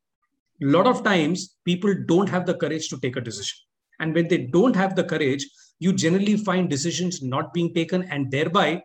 A 0.62 0.66
lot 0.66 0.86
of 0.86 1.04
times, 1.04 1.56
people 1.64 1.94
don't 2.06 2.28
have 2.28 2.46
the 2.46 2.54
courage 2.54 2.88
to 2.88 2.98
take 3.00 3.16
a 3.16 3.20
decision. 3.20 3.56
And 4.00 4.14
when 4.14 4.28
they 4.28 4.38
don't 4.38 4.74
have 4.74 4.96
the 4.96 5.04
courage, 5.04 5.46
you 5.78 5.92
generally 5.92 6.36
find 6.36 6.70
decisions 6.70 7.22
not 7.22 7.52
being 7.52 7.74
taken, 7.74 8.04
and 8.04 8.30
thereby, 8.30 8.82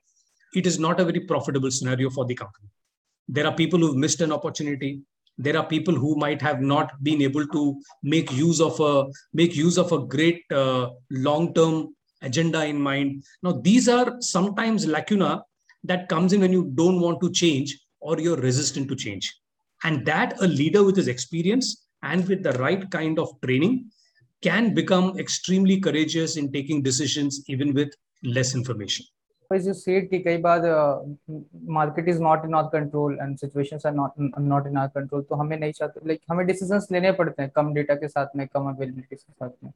it 0.56 0.66
is 0.66 0.80
not 0.80 1.00
a 1.00 1.06
very 1.06 1.20
profitable 1.22 1.72
scenario 1.72 2.10
for 2.10 2.26
the 2.26 2.36
company. 2.36 2.68
There 3.28 3.46
are 3.46 3.56
people 3.56 3.80
who've 3.80 3.96
missed 3.96 4.22
an 4.22 4.32
opportunity. 4.32 5.02
There 5.38 5.58
are 5.58 5.66
people 5.66 5.96
who 5.96 6.16
might 6.16 6.42
have 6.42 6.62
not 6.62 6.92
been 7.04 7.22
able 7.22 7.48
to 7.48 7.82
make 8.04 8.32
use 8.32 8.60
of 8.60 8.80
a 8.80 9.06
make 9.34 9.56
use 9.56 9.78
of 9.78 9.92
a 9.92 10.00
great 10.00 10.44
uh, 10.52 10.90
long 11.12 11.54
term 11.54 11.96
agenda 12.22 12.66
in 12.66 12.82
mind. 12.82 13.24
Now 13.44 13.54
these 13.54 13.88
are 13.88 14.18
sometimes 14.20 14.86
lacuna 14.86 15.44
that 15.84 16.10
comes 16.10 16.34
in 16.34 16.42
when 16.42 16.52
you 16.52 16.72
don't 16.76 17.00
want 17.00 17.22
to 17.22 17.32
change 17.32 17.80
or 18.02 18.20
you're 18.20 18.38
resistant 18.38 18.90
to 18.90 18.96
change. 18.96 19.34
And 19.84 20.06
that 20.06 20.42
a 20.42 20.48
leader 20.48 20.84
with 20.84 20.98
his 20.98 21.08
experience 21.08 21.88
and 22.04 22.28
with 22.28 22.44
the 22.44 22.54
right 22.54 22.90
kind 22.92 23.18
of 23.18 23.30
training 23.42 23.92
can 24.42 24.74
become 24.74 25.18
extremely 25.18 25.80
courageous 25.80 26.36
in 26.36 26.52
taking 26.52 26.82
decisions 26.82 27.44
even 27.48 27.74
with 27.74 27.94
less 28.24 28.56
information 28.56 29.06
as 29.52 29.68
you 29.68 29.74
said 29.74 30.08
कि 30.10 30.20
कई 30.20 30.38
बार 30.38 30.62
market 31.76 32.08
is 32.10 32.22
not 32.24 32.46
in 32.46 32.56
our 32.56 32.70
control 32.74 33.18
and 33.22 33.38
situations 33.38 33.86
are 33.86 33.94
not 33.94 34.12
not 34.40 34.68
in 34.68 34.78
our 34.78 34.88
control 34.96 35.22
तो 35.30 35.36
हमें 35.36 35.58
नहीं 35.58 35.72
चाहते 35.72 36.08
like 36.08 36.20
हमें 36.30 36.46
decisions 36.48 36.88
लेने 36.92 37.12
पड़ते 37.12 37.42
हैं, 37.42 37.52
कम 37.56 37.74
डेटा 37.74 37.96
के 37.96 38.08
साथ 38.08 38.36
में, 38.36 38.48
कम 38.48 38.68
अवेलेबिलिटी 38.70 39.16
के 39.16 39.32
साथ 39.32 39.50
में। 39.64 39.72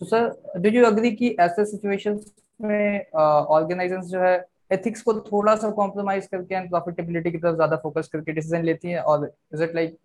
तो 0.00 0.06
सर 0.06 0.60
डू 0.60 0.70
यू 0.70 0.84
एग्री 0.86 1.10
कि 1.12 1.34
ऐसे 1.40 1.64
सिचुएशंस 1.66 2.32
में 2.60 3.10
ऑर्गेनाइजेशंस 3.14 4.06
जो 4.06 4.20
है 4.20 4.36
एथिक्स 4.72 5.02
को 5.02 5.14
थोड़ा 5.20 5.54
सा 5.56 5.70
कॉम्प्रोमाइज 5.70 6.26
करके 6.26 6.54
एंड 6.54 6.68
प्रॉफिटेबिलिटी 6.70 7.30
की 7.30 7.38
तरफ़ 7.38 7.54
ज़्यादा 7.54 7.76
फोकस 7.82 8.08
करके 8.12 8.32
डिसीज़न 8.32 8.62
लेती 8.64 8.90
है? 8.90 9.00
और 9.02 9.32
इज़ 9.54 9.62
इट 9.64 9.74
लाइक 9.74 9.96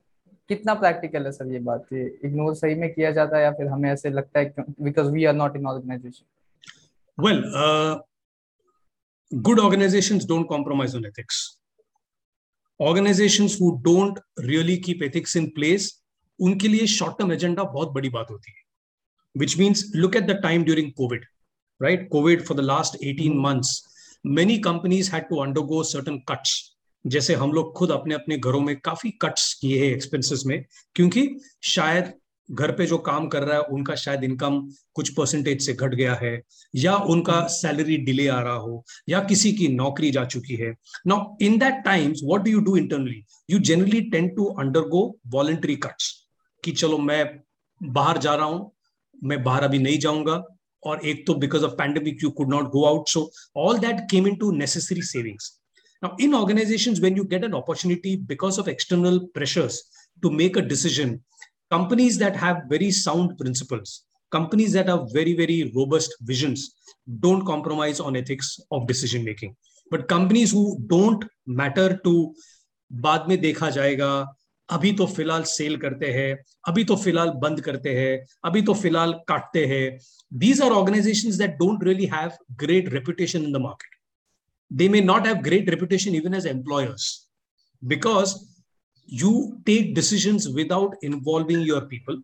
कितना 0.50 0.74
प्रैक्टिकल 0.76 1.26
है 1.26 1.32
सर 1.32 1.52
ये 1.54 1.60
बात? 1.68 1.86
ये 1.94 2.06
इग्नोर 2.26 2.56
सही 2.56 2.76
में 2.76 2.94
किया 2.94 3.12
जाता 3.12 3.38
है 3.38 3.44
या 3.44 3.52
फिर 3.52 3.68
हमें 3.68 3.90
ऐसे 3.92 4.10
लगता 4.10 4.40
है 4.40 4.54
because 4.82 5.12
we 5.12 5.26
are 5.26 5.34
not 5.36 5.56
in 5.56 5.68
organization 5.68 7.24
well 7.24 7.44
good 9.32 9.60
organizations 9.60 10.26
don't 10.26 10.48
compromise 10.48 10.96
on 10.96 11.06
ethics. 11.06 11.58
Organizations 12.80 13.58
who 13.58 13.80
don't 13.84 14.20
really 14.38 14.78
keep 14.80 15.02
ethics 15.02 15.36
in 15.36 15.52
place, 15.52 15.92
उनके 16.42 16.68
लिए 16.68 16.86
शॉर्ट 16.88 17.18
टर्म 17.18 17.32
एजेंडा 17.32 17.64
बहुत 17.64 17.92
बड़ी 17.94 18.10
बात 18.10 18.32
होती 18.32 18.52
है 18.52 18.62
which 19.36 19.54
means 19.60 19.82
look 19.96 20.16
at 20.16 20.28
the 20.30 20.36
time 20.42 20.64
during 20.66 20.90
covid 21.00 21.22
right 21.80 22.02
covid 22.10 22.42
for 22.48 22.56
the 22.60 22.66
last 22.70 22.98
18 23.02 23.38
months 23.46 23.72
many 24.40 24.58
companies 24.68 25.08
had 25.14 25.28
to 25.30 25.40
undergo 25.46 25.82
certain 25.92 26.20
cuts 26.32 26.54
जैसे 27.06 27.34
हम 27.36 27.52
लोग 27.52 27.74
खुद 27.76 27.92
अपने 27.92 28.16
अपने 28.16 28.38
घरों 28.38 28.60
में 28.62 28.76
काफ़ी 28.80 29.10
कट्स 29.22 29.54
किए 29.54 29.80
हैं 29.80 29.94
एक्सपेंसेस 29.94 30.44
में 30.48 30.64
क्योंकि 30.96 31.28
शायद 31.64 32.14
घर 32.52 32.72
पे 32.72 32.86
जो 32.86 32.98
काम 32.98 33.28
कर 33.28 33.44
रहा 33.44 33.58
है 33.58 33.64
उनका 33.64 33.96
शायद 33.96 34.24
इनकम 34.24 34.60
कुछ 34.94 35.10
परसेंटेज 35.10 35.66
से 35.66 35.74
घट 35.74 35.96
गया 35.96 36.14
है 36.14 36.42
या 36.76 36.96
उनका 36.96 37.48
सैलरी 37.48 37.98
डिले 37.98 38.28
आ 38.28 38.40
रहा 38.42 38.54
हो 38.54 38.84
या 39.10 39.20
किसी 39.24 39.52
की 39.52 39.68
नौकरी 39.68 40.12
जा 40.12 40.26
चुकी 40.26 40.56
है। 40.56 40.76
Now 41.08 41.38
in 41.42 41.58
that 41.58 41.84
times 41.86 42.22
what 42.24 42.42
do 42.42 42.52
you 42.52 42.60
do 42.60 42.78
internally 42.78 43.24
you 43.50 43.60
generally 43.60 44.02
tend 44.02 44.36
to 44.36 44.46
undergo 44.46 45.20
voluntary 45.28 45.76
cuts 45.76 46.14
कि 46.64 46.72
चलो 46.72 46.98
मैं 46.98 47.40
बाहर 47.84 48.18
जा 48.18 48.36
रहा 48.36 48.46
हूँ 48.46 48.72
मैं 49.24 49.44
बाहर 49.44 49.64
अभी 49.64 49.80
नहीं 49.80 50.00
जाऊँगा 50.00 50.44
और 50.84 51.06
एक 51.06 51.28
तो 51.28 51.34
because 51.34 51.64
of 51.64 51.72
pandemic 51.72 52.24
you 52.24 52.30
could 52.30 52.50
not 52.50 52.70
go 52.72 52.86
out 52.86 53.10
so 53.10 53.32
all 53.58 53.78
that 53.78 54.08
came 54.12 54.28
into 54.36 54.52
necessary 54.52 55.02
savings 55.02 55.60
Now, 56.04 56.16
in 56.20 56.36
organizations, 56.36 57.00
when 57.00 57.16
you 57.16 57.24
get 57.24 57.46
an 57.46 57.54
opportunity 57.54 58.18
because 58.18 58.58
of 58.58 58.68
external 58.68 59.28
pressures 59.28 59.84
to 60.24 60.30
make 60.30 60.58
a 60.58 60.62
decision, 60.62 61.24
companies 61.74 62.18
that 62.24 62.36
have 62.36 62.58
very 62.70 62.92
sound 62.92 63.38
principles, 63.38 64.04
companies 64.32 64.74
that 64.74 64.88
have 64.88 65.12
very, 65.12 65.34
very 65.34 65.72
robust 65.76 66.16
visions, 66.22 66.76
don't 67.20 67.46
compromise 67.46 68.00
on 68.00 68.16
ethics 68.16 68.60
of 68.72 68.88
decision 68.88 69.24
making. 69.24 69.56
But 69.92 70.08
companies 70.08 70.52
who 70.52 70.66
don't 70.96 71.26
matter 71.62 71.90
to 72.06 72.14
बाद 72.92 73.26
में 73.30 73.40
देखा 73.42 73.70
जाएगा 73.76 74.12
अभी 74.70 74.92
तो 74.98 75.06
फ़िलहाल 75.08 75.44
cell 75.52 75.76
करते 75.78 76.12
हैं 76.14 76.36
अभी 76.68 76.84
तो 76.90 76.96
फ़िलहाल 76.96 77.30
बंद 77.42 77.62
करते 77.62 77.90
हैं 77.98 78.12
अभी 78.46 78.62
तो 78.68 78.74
फ़िलहाल 78.74 79.14
काटते 79.28 79.66
हैं 79.72 79.86
these 80.44 80.62
are 80.66 80.72
organizations 80.78 81.40
that 81.42 81.58
don't 81.62 81.84
really 81.88 82.08
have 82.14 82.38
great 82.64 82.92
reputation 82.94 83.48
in 83.48 83.52
the 83.58 83.62
market 83.66 83.98
they 84.72 84.88
may 84.96 85.02
not 85.10 85.28
have 85.28 85.42
great 85.50 85.72
reputation 85.76 86.16
even 86.22 86.38
as 86.40 86.48
employers 86.54 87.08
because 87.84 88.36
you 89.06 89.60
take 89.66 89.96
decisions 89.96 90.50
without 90.50 90.96
involving 91.02 91.62
your 91.62 91.82
people. 91.82 92.18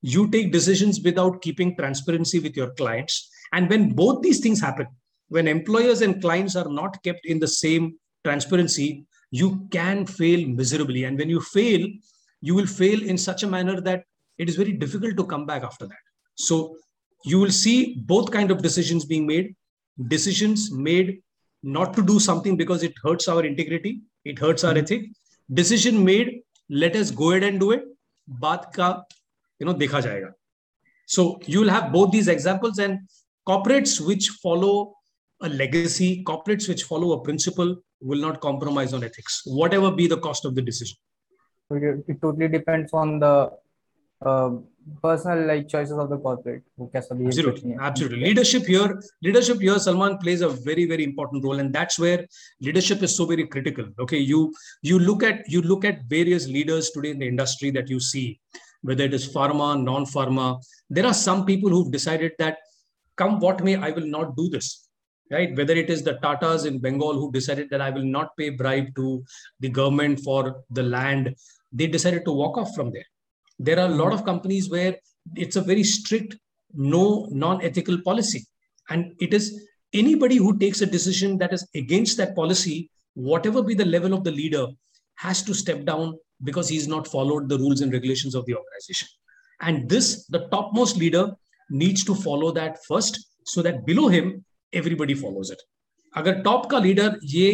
You 0.00 0.28
take 0.30 0.52
decisions 0.52 1.00
without 1.00 1.42
keeping 1.42 1.76
transparency 1.76 2.40
with 2.40 2.56
your 2.56 2.70
clients. 2.70 3.30
And 3.52 3.68
when 3.68 3.92
both 3.92 4.22
these 4.22 4.40
things 4.40 4.60
happen 4.60 4.86
when 5.32 5.48
employers 5.48 6.02
and 6.02 6.20
clients 6.20 6.56
are 6.56 6.68
not 6.68 7.02
kept 7.02 7.24
in 7.24 7.38
the 7.40 7.48
same 7.48 7.94
transparency 8.22 9.06
you 9.34 9.66
can 9.70 10.04
fail 10.04 10.46
miserably. 10.46 11.04
And 11.04 11.18
when 11.18 11.30
you 11.30 11.40
fail 11.40 11.86
you 12.42 12.54
will 12.54 12.66
fail 12.66 13.02
in 13.02 13.16
such 13.16 13.42
a 13.42 13.46
manner 13.46 13.80
that 13.80 14.04
it 14.36 14.48
is 14.48 14.56
very 14.56 14.72
difficult 14.72 15.16
to 15.16 15.24
come 15.24 15.46
back 15.46 15.62
after 15.62 15.86
that. 15.86 16.04
So 16.34 16.76
you 17.24 17.38
will 17.40 17.50
see 17.50 17.96
both 18.04 18.30
kind 18.30 18.50
of 18.50 18.62
decisions 18.62 19.04
being 19.04 19.26
made. 19.26 19.54
Decisions 20.08 20.70
made 20.72 21.22
not 21.62 21.94
to 21.94 22.02
do 22.02 22.18
something 22.18 22.56
because 22.56 22.82
it 22.82 22.92
hurts 23.02 23.28
our 23.28 23.44
integrity. 23.44 24.02
It 24.24 24.38
hurts 24.38 24.64
our 24.64 24.72
hmm. 24.72 24.78
ethic 24.78 25.02
decision 25.50 26.04
made 26.04 26.42
let 26.68 26.96
us 26.96 27.10
go 27.10 27.30
ahead 27.30 27.44
and 27.44 27.60
do 27.60 27.72
it. 27.72 27.84
baat 28.42 28.64
you 29.58 29.66
know 29.66 29.74
dekha 29.74 30.00
jayega 30.04 30.28
so 31.14 31.22
you 31.52 31.60
will 31.60 31.72
have 31.76 31.92
both 31.92 32.10
these 32.10 32.28
examples 32.28 32.78
and 32.78 33.00
corporates 33.48 33.94
which 34.08 34.28
follow 34.44 34.94
a 35.42 35.48
legacy 35.48 36.22
corporates 36.28 36.68
which 36.68 36.84
follow 36.84 37.12
a 37.12 37.22
principle 37.22 37.76
will 38.00 38.20
not 38.26 38.40
compromise 38.40 38.92
on 38.92 39.04
ethics 39.08 39.42
whatever 39.44 39.90
be 39.90 40.06
the 40.06 40.18
cost 40.18 40.44
of 40.44 40.54
the 40.54 40.62
decision. 40.62 40.96
It 41.70 42.20
totally 42.20 42.48
depends 42.48 42.92
on 42.92 43.18
the 43.18 43.50
Uh, 44.24 44.50
personal 45.00 45.46
like 45.46 45.68
choices 45.68 45.96
of 45.96 46.08
the 46.08 46.18
corporate 46.18 46.62
who 46.76 46.90
absolutely 46.94 47.76
absolutely. 47.80 48.24
Leadership 48.24 48.64
here 48.64 49.00
leadership 49.22 49.60
here 49.60 49.78
salman 49.78 50.18
plays 50.18 50.40
a 50.40 50.48
very 50.48 50.86
very 50.86 51.04
important 51.04 51.44
role 51.44 51.60
and 51.60 51.72
that's 51.72 51.98
where 51.98 52.26
leadership 52.60 53.02
is 53.02 53.14
so 53.16 53.24
very 53.24 53.46
critical 53.46 53.86
okay? 54.00 54.18
You 54.18 54.52
you 54.82 54.98
look 54.98 55.22
at 55.22 55.48
you 55.48 55.62
look 55.62 55.84
at 55.84 56.04
various 56.08 56.46
leaders 56.48 56.90
today 56.90 57.10
in 57.10 57.18
the 57.18 57.28
industry 57.28 57.70
that 57.70 57.88
you 57.88 58.00
see 58.00 58.40
whether 58.82 59.04
it 59.04 59.14
is 59.14 59.32
pharma 59.32 59.80
non 59.82 60.04
pharma 60.04 60.60
there 60.90 61.06
are 61.06 61.14
some 61.14 61.46
people 61.46 61.70
who've 61.70 61.92
decided 61.92 62.32
that 62.38 62.58
come 63.16 63.38
what 63.38 63.62
may 63.62 63.76
i 63.76 63.90
will 63.90 64.06
not 64.06 64.36
do 64.36 64.48
this 64.48 64.88
right? 65.30 65.56
Whether 65.56 65.74
it 65.74 65.88
is 65.88 66.02
the 66.02 66.14
tatas 66.22 66.66
in 66.66 66.78
bengal 66.78 67.14
who 67.14 67.32
decided 67.32 67.70
that 67.70 67.80
i 67.80 67.90
will 67.90 68.04
not 68.04 68.36
pay 68.36 68.50
bribe 68.50 68.94
to 68.96 69.24
the 69.60 69.68
government 69.68 70.20
for 70.20 70.64
the 70.70 70.82
land 70.82 71.34
they 71.72 71.86
decided 71.86 72.24
to 72.26 72.32
walk 72.32 72.58
off 72.58 72.74
from 72.74 72.90
there 72.92 73.06
there 73.61 73.79
are 73.79 73.87
a 73.87 73.95
lot 73.95 74.13
of 74.13 74.25
companies 74.25 74.69
where 74.69 74.95
it's 75.35 75.55
a 75.55 75.61
very 75.61 75.83
strict 75.83 76.35
no 76.73 77.27
non-ethical 77.31 77.99
policy 78.01 78.45
and 78.89 79.13
it 79.19 79.33
is 79.33 79.67
anybody 79.93 80.37
who 80.37 80.57
takes 80.57 80.81
a 80.81 80.85
decision 80.85 81.37
that 81.37 81.53
is 81.53 81.67
against 81.75 82.17
that 82.17 82.35
policy 82.35 82.89
whatever 83.13 83.63
be 83.63 83.73
the 83.73 83.85
level 83.85 84.13
of 84.13 84.23
the 84.23 84.31
leader 84.31 84.67
has 85.15 85.41
to 85.41 85.53
step 85.53 85.85
down 85.85 86.17
because 86.43 86.69
he's 86.69 86.87
not 86.87 87.07
followed 87.07 87.49
the 87.49 87.57
rules 87.57 87.81
and 87.81 87.91
regulations 87.91 88.35
of 88.35 88.45
the 88.45 88.55
organization 88.55 89.07
and 89.61 89.89
this 89.89 90.25
the 90.27 90.47
topmost 90.49 90.97
leader 90.97 91.31
needs 91.69 92.03
to 92.03 92.13
follow 92.13 92.51
that 92.51 92.77
first 92.85 93.17
so 93.45 93.61
that 93.61 93.85
below 93.85 94.07
him 94.07 94.45
everybody 94.73 95.13
follows 95.13 95.49
it 95.49 95.59
अगर 96.17 96.39
top 96.41 96.65
का 96.71 96.79
leader 96.79 97.17
ये 97.23 97.49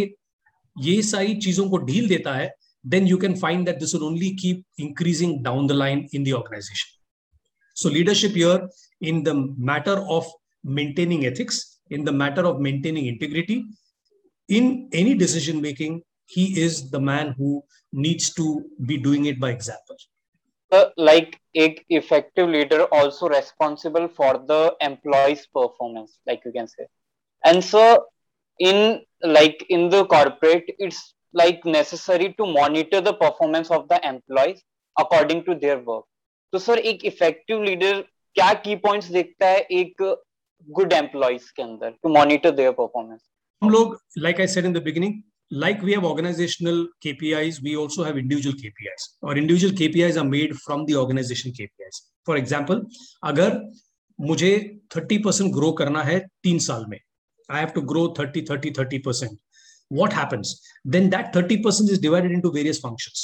ये 0.81 1.01
सारी 1.03 1.35
चीजों 1.45 1.69
को 1.69 1.77
ढील 1.77 2.07
देता 2.07 2.33
है 2.33 2.49
then 2.92 3.06
you 3.06 3.18
can 3.18 3.36
find 3.36 3.66
that 3.68 3.78
this 3.80 3.92
will 3.94 4.04
only 4.04 4.34
keep 4.34 4.64
increasing 4.78 5.42
down 5.42 5.66
the 5.66 5.74
line 5.74 6.08
in 6.12 6.24
the 6.24 6.34
organization. 6.34 6.88
So, 7.74 7.88
leadership 7.88 8.32
here 8.32 8.68
in 9.00 9.22
the 9.22 9.34
matter 9.56 9.98
of 10.16 10.26
maintaining 10.64 11.26
ethics, 11.26 11.80
in 11.90 12.04
the 12.04 12.12
matter 12.12 12.44
of 12.46 12.60
maintaining 12.60 13.06
integrity, 13.06 13.66
in 14.48 14.88
any 14.92 15.14
decision 15.14 15.60
making, 15.60 16.02
he 16.26 16.60
is 16.60 16.90
the 16.90 17.00
man 17.00 17.34
who 17.38 17.62
needs 17.92 18.32
to 18.34 18.64
be 18.86 18.96
doing 18.96 19.26
it 19.26 19.38
by 19.38 19.50
example. 19.50 19.96
Uh, 20.70 20.86
like 20.96 21.40
a 21.56 21.82
effective 21.88 22.48
leader 22.48 22.84
also 22.92 23.28
responsible 23.28 24.08
for 24.08 24.32
the 24.46 24.74
employees 24.82 25.46
performance 25.46 26.18
like 26.26 26.42
you 26.44 26.52
can 26.52 26.68
say 26.68 26.84
and 27.46 27.64
so 27.64 28.04
in 28.58 29.00
like 29.22 29.64
in 29.70 29.88
the 29.88 30.04
corporate 30.04 30.66
it's 30.78 31.14
like 31.34 31.64
necessary 31.64 32.34
to 32.34 32.46
monitor 32.46 33.00
the 33.00 33.12
performance 33.14 33.70
of 33.70 33.88
the 33.88 34.00
employees 34.08 34.62
according 34.96 35.44
to 35.44 35.58
their 35.64 35.78
work 35.90 36.04
तो 36.52 36.58
sir 36.58 36.78
एक 36.90 37.04
effective 37.04 37.62
leader 37.62 38.00
क्या 38.36 38.52
key 38.66 38.76
points 38.84 39.10
देखता 39.12 39.46
है 39.46 39.60
एक 39.80 40.02
good 40.68 40.92
employees 40.92 41.50
के 41.56 41.62
अंदर 41.62 41.90
to 42.02 42.08
monitor 42.14 42.50
there 42.60 42.70
performance 42.78 43.20
हम 43.62 43.70
लोग 43.70 43.98
like 44.18 44.40
I 44.40 44.46
said 44.54 44.64
in 44.66 44.72
the 44.72 44.82
beginning 44.84 45.22
like 45.50 45.82
we 45.82 45.92
have 45.92 46.04
organizational 46.04 46.86
KPIs, 47.04 47.62
we 47.62 47.74
also 47.76 48.04
have 48.04 48.18
individual 48.18 48.54
KPIs. 48.54 49.04
Or 49.22 49.36
individual 49.36 49.72
KPIs 49.72 50.20
are 50.20 50.24
made 50.24 50.54
from 50.56 50.84
the 50.84 50.96
organization 50.96 51.52
KPIs. 51.52 52.00
For 52.24 52.36
example, 52.36 52.80
अगर 53.24 53.60
मुझे 54.18 54.80
30 54.94 55.22
percent 55.24 55.52
grow 55.54 55.70
करना 55.72 56.02
है 56.02 56.18
तीन 56.42 56.58
साल 56.66 56.84
में 56.88 56.98
I 57.50 57.60
have 57.60 57.68
to 57.74 57.80
grow 57.92 58.02
30 58.18 58.44
30 58.50 58.72
30 58.78 58.98
percent 59.04 59.38
what 59.91 60.13
happens 60.19 60.51
then 60.95 61.09
that 61.13 61.33
30% 61.33 61.95
is 61.95 62.03
divided 62.07 62.35
into 62.39 62.51
various 62.59 62.83
functions 62.87 63.23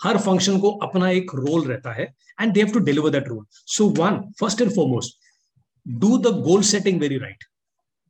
her 0.00 0.16
function 0.18 0.58
को 0.60 0.70
अपना 0.84 1.10
एक 1.10 1.30
रोल 1.34 1.62
रहता 1.66 1.92
है 1.92 2.04
and 2.40 2.52
they 2.54 2.60
have 2.62 2.72
to 2.72 2.78
deliver 2.88 3.10
that 3.10 3.28
role 3.28 3.44
so 3.74 3.88
one 3.98 4.20
first 4.40 4.60
and 4.60 4.70
foremost 4.74 5.16
do 5.86 6.16
the 6.26 6.32
goal 6.46 6.62
setting 6.70 7.00
very 7.00 7.18
right 7.18 7.44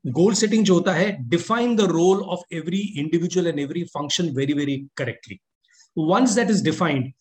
goal 0.04 0.34
setting 0.40 0.64
जो 0.64 0.74
होता 0.74 0.92
है 0.94 1.10
define 1.28 1.76
the 1.76 1.80
role 1.90 2.22
of 2.36 2.42
every 2.60 2.80
individual 3.02 3.46
and 3.46 3.58
every 3.60 3.84
function 3.94 4.30
very 4.36 4.52
very 4.62 4.76
correctly 4.96 5.38
once 5.96 6.34
that 6.34 6.50
is 6.50 6.62
defined 6.64 7.12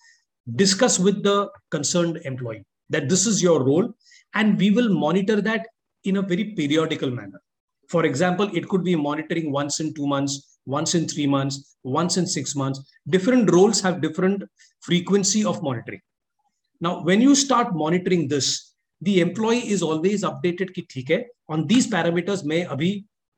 discuss 0.47 0.99
with 0.99 1.23
the 1.23 1.35
concerned 1.71 2.17
employee 2.25 2.63
that 2.89 3.07
this 3.09 3.25
is 3.25 3.41
your 3.41 3.63
role 3.63 3.85
and 4.33 4.59
we 4.59 4.69
will 4.69 4.89
monitor 4.93 5.37
that 5.41 5.67
in 6.03 6.17
a 6.17 6.21
very 6.21 6.45
periodical 6.57 7.09
manner 7.09 7.41
for 7.89 8.05
example 8.05 8.49
it 8.53 8.67
could 8.67 8.83
be 8.83 8.95
monitoring 8.95 9.51
once 9.51 9.79
in 9.79 9.93
2 9.93 10.07
months 10.07 10.48
once 10.69 10.95
in 10.99 11.07
3 11.07 11.27
months 11.35 11.57
once 11.97 12.17
in 12.21 12.27
6 12.27 12.55
months 12.61 12.95
different 13.15 13.51
roles 13.55 13.81
have 13.87 13.99
different 14.05 14.45
frequency 14.87 15.43
of 15.51 15.61
monitoring 15.67 16.01
now 16.81 16.93
when 17.09 17.21
you 17.27 17.35
start 17.43 17.75
monitoring 17.83 18.23
this 18.33 18.49
the 19.01 19.19
employee 19.25 19.67
is 19.75 19.85
always 19.89 20.25
updated 20.31 20.73
ki 20.77 20.85
theek 20.95 21.13
hai 21.15 21.21
on 21.55 21.67
these 21.73 21.91
parameters 21.93 22.43
मैं 22.53 22.63
अभी 22.77 22.91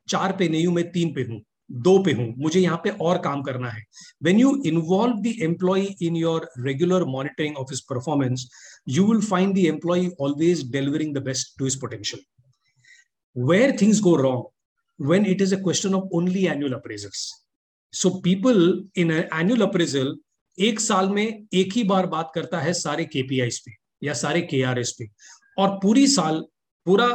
चार 0.08 0.32
पे 0.36 0.48
नहीं 0.48 0.66
हूं 0.66 0.74
मैं 0.74 0.90
तीन 0.92 1.12
पे 1.14 1.22
हूं 1.30 1.38
दो 1.86 1.98
पे 2.04 2.12
हूं 2.18 2.26
मुझे 2.42 2.60
यहाँ 2.60 2.80
पे 2.84 2.90
और 3.06 3.18
काम 3.24 3.42
करना 3.48 3.70
है 3.70 3.82
when 4.26 4.38
you 4.40 4.54
involve 4.66 5.16
the 5.22 5.34
employee 5.48 5.86
in 6.06 6.16
your 6.16 6.48
regular 6.66 7.04
monitoring 7.16 7.56
of 7.62 7.72
his 7.72 7.80
performance 7.90 8.48
you 8.88 9.04
will 9.04 9.20
find 9.20 9.54
the 9.54 9.66
employee 9.68 10.10
always 10.18 10.62
delivering 10.64 11.12
the 11.12 11.20
best 11.20 11.58
to 11.58 11.64
his 11.64 11.76
potential. 11.76 12.18
Where 13.36 13.72
things 13.72 14.00
go 14.00 14.16
wrong, 14.16 14.46
when 14.99 15.25
it 15.25 15.41
is 15.41 15.51
a 15.51 15.57
question 15.57 15.93
of 15.93 16.07
only 16.11 16.47
annual 16.47 16.71
appraisals. 16.71 17.29
So 17.93 18.21
people 18.21 18.83
in 18.95 19.11
an 19.11 19.27
annual 19.31 19.63
appraisal 19.63 20.15
एक 20.59 20.79
साल 20.79 21.09
में 21.09 21.45
एक 21.53 21.73
ही 21.73 21.83
बार 21.83 22.05
बात 22.07 22.31
करता 22.35 22.59
है 22.61 22.73
सारे 22.73 23.05
KPIs 23.05 23.59
पे 23.65 23.71
या 24.03 24.13
सारे 24.13 24.41
के 24.53 24.63
पे 24.99 25.07
और 25.59 25.69
पूरी 25.83 26.05
साल 26.07 26.39
पूरा 26.85 27.07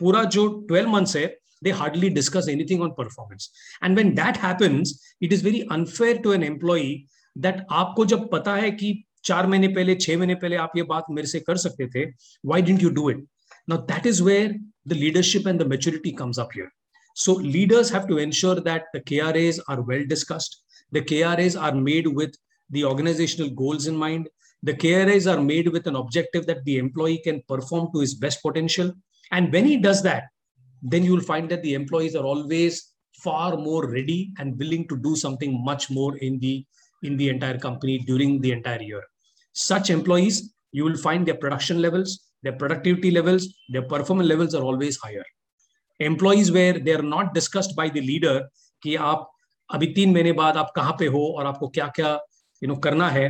पूरा 0.00 0.22
जो 0.24 0.66
12 0.72 0.86
मंथ्स 0.86 1.16
है 1.16 1.26
they 1.60 1.72
hardly 1.72 2.08
discuss 2.08 2.48
anything 2.48 2.82
on 2.86 2.94
performance 2.98 3.48
and 3.82 3.96
when 3.96 4.14
that 4.14 4.36
happens 4.36 4.92
it 5.20 5.32
is 5.32 5.42
very 5.42 5.62
unfair 5.76 6.18
to 6.24 6.32
an 6.32 6.44
employee 6.48 7.06
that 7.36 7.60
आपको 7.70 8.04
जब 8.06 8.28
पता 8.32 8.54
है 8.56 8.70
कि 8.70 8.92
चार 9.24 9.46
महीने 9.46 9.68
पहले 9.68 9.94
छह 9.94 10.18
महीने 10.18 10.34
पहले 10.34 10.56
आप 10.56 10.76
ये 10.76 10.82
बात 10.92 11.04
मेरे 11.10 11.28
से 11.28 11.40
कर 11.40 11.56
सकते 11.56 11.88
थे 11.94 12.06
why 12.50 12.60
didn't 12.60 12.84
you 12.86 12.92
do 13.00 13.08
it 13.08 13.24
now 13.70 13.80
that 13.92 14.06
is 14.12 14.22
where 14.22 14.52
the 14.86 15.00
leadership 15.04 15.46
and 15.46 15.60
the 15.60 15.68
maturity 15.74 16.12
comes 16.20 16.38
up 16.44 16.52
here 16.58 16.70
so 17.24 17.32
leaders 17.32 17.90
have 17.90 18.06
to 18.08 18.18
ensure 18.18 18.58
that 18.68 18.84
the 18.94 19.00
kras 19.00 19.58
are 19.68 19.82
well 19.82 20.04
discussed. 20.06 20.62
The 20.92 21.02
kras 21.02 21.60
are 21.60 21.74
made 21.74 22.06
with 22.06 22.34
the 22.70 22.84
organizational 22.84 23.50
goals 23.50 23.86
in 23.86 23.96
mind. 23.96 24.28
The 24.62 24.74
kras 24.74 25.26
are 25.32 25.42
made 25.42 25.68
with 25.68 25.86
an 25.86 25.96
objective 25.96 26.46
that 26.46 26.64
the 26.64 26.78
employee 26.78 27.20
can 27.24 27.42
perform 27.48 27.88
to 27.92 28.00
his 28.00 28.14
best 28.14 28.42
potential. 28.42 28.92
And 29.32 29.52
when 29.52 29.66
he 29.66 29.78
does 29.78 30.02
that 30.02 30.24
then 30.82 31.04
you 31.04 31.12
will 31.12 31.28
find 31.32 31.48
that 31.50 31.62
the 31.62 31.74
employees 31.74 32.14
are 32.14 32.24
always 32.24 32.92
far 33.16 33.56
more 33.56 33.90
ready 33.90 34.32
and 34.38 34.58
willing 34.58 34.86
to 34.88 34.96
do 34.96 35.16
something 35.16 35.64
much 35.64 35.90
more 35.90 36.16
in 36.18 36.38
the 36.38 36.64
in 37.02 37.16
the 37.16 37.28
entire 37.28 37.58
company 37.58 37.98
during 37.98 38.40
the 38.40 38.52
entire 38.52 38.82
year. 38.82 39.02
Such 39.52 39.90
employees 39.90 40.52
you 40.72 40.84
will 40.84 40.96
find 40.96 41.26
their 41.26 41.40
production 41.42 41.82
levels 41.82 42.20
their 42.42 42.52
productivity 42.52 43.10
levels 43.10 43.48
their 43.70 43.82
performance 43.82 44.28
levels 44.28 44.54
are 44.54 44.62
always 44.62 44.96
higher 44.98 45.24
employees 46.00 46.50
where 46.50 46.78
they 46.78 46.92
are 46.92 47.02
not 47.04 47.32
discussed 47.34 47.76
by 47.76 47.90
the 47.90 48.04
leader 48.04 48.38
कि 48.82 48.94
आप 49.10 49.30
अभी 49.70 49.86
तीन 49.94 50.12
महीने 50.12 50.32
बाद 50.32 50.56
आप 50.56 50.72
कहाँ 50.76 50.92
पे 50.98 51.06
हो 51.06 51.24
और 51.38 51.46
आपको 51.46 51.68
क्या 51.68 51.86
क्या 51.96 52.12
यू 52.62 52.68
नो 52.68 52.76
करना 52.84 53.08
है 53.10 53.28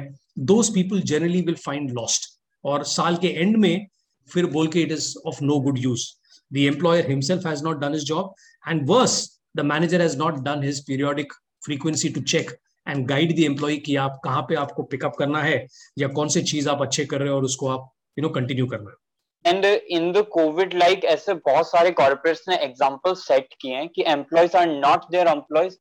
those 0.51 0.69
people 0.75 1.01
generally 1.03 1.41
will 1.43 1.55
find 1.65 1.91
lost 1.91 2.31
और 2.65 2.85
साल 2.87 3.17
के 3.17 3.29
एंड 3.41 3.57
में 3.57 3.87
फिर 4.29 4.47
बोल 4.47 4.69
के 4.69 4.81
it 4.81 4.93
is 4.93 5.15
of 5.27 5.43
no 5.45 5.59
good 5.61 5.79
use 5.79 6.07
the 6.51 6.57
employer 6.67 7.11
himself 7.11 7.47
has 7.47 7.65
not 7.65 7.81
done 7.81 7.95
his 7.95 8.05
job 8.05 8.35
and 8.65 8.89
worse 8.89 9.19
the 9.57 9.61
manager 9.65 10.03
has 10.03 10.17
not 10.19 10.39
done 10.45 10.63
his 10.63 10.85
periodic 10.87 11.33
frequency 11.63 12.09
to 12.09 12.21
check 12.25 12.51
and 12.87 13.07
guide 13.07 13.37
the 13.37 13.41
employee 13.41 13.77
कि 13.87 13.97
आप 13.97 14.21
कहाँ 14.25 14.43
पे 14.43 14.55
आपको 14.55 14.83
pickup 14.83 15.17
करना 15.19 15.43
है 15.43 15.67
या 15.99 16.09
कौन 16.09 16.29
सी 16.29 16.43
चीज़ 16.43 16.69
आप 16.69 16.83
अच्छे 16.83 17.05
कर 17.05 17.21
रहे 17.21 17.29
हो 17.29 17.37
और 17.37 17.45
उसको 17.45 17.69
आप 17.69 17.91
यू 18.19 18.23
नो 18.23 18.29
कंटिन्यू 18.35 18.67
करना 18.67 18.91
है। 18.91 18.97
And 19.45 19.65
in 19.65 20.13
the 20.13 20.25
Covid 20.33 20.75
like 20.75 21.05
ऐसे 21.05 21.35
बहुत 21.35 21.71
सारे 21.71 21.91
कॉर्पोरेट्स 22.03 22.49
ने 22.49 22.57
एग्जांपल 22.65 23.15
सेट 23.15 23.55
किए 23.61 23.75
हैं 23.75 23.89
कि 23.89 24.05
employees 24.07 24.57
are 24.57 24.67
not 24.67 25.11
there 25.11 25.29
employees 25.29 25.77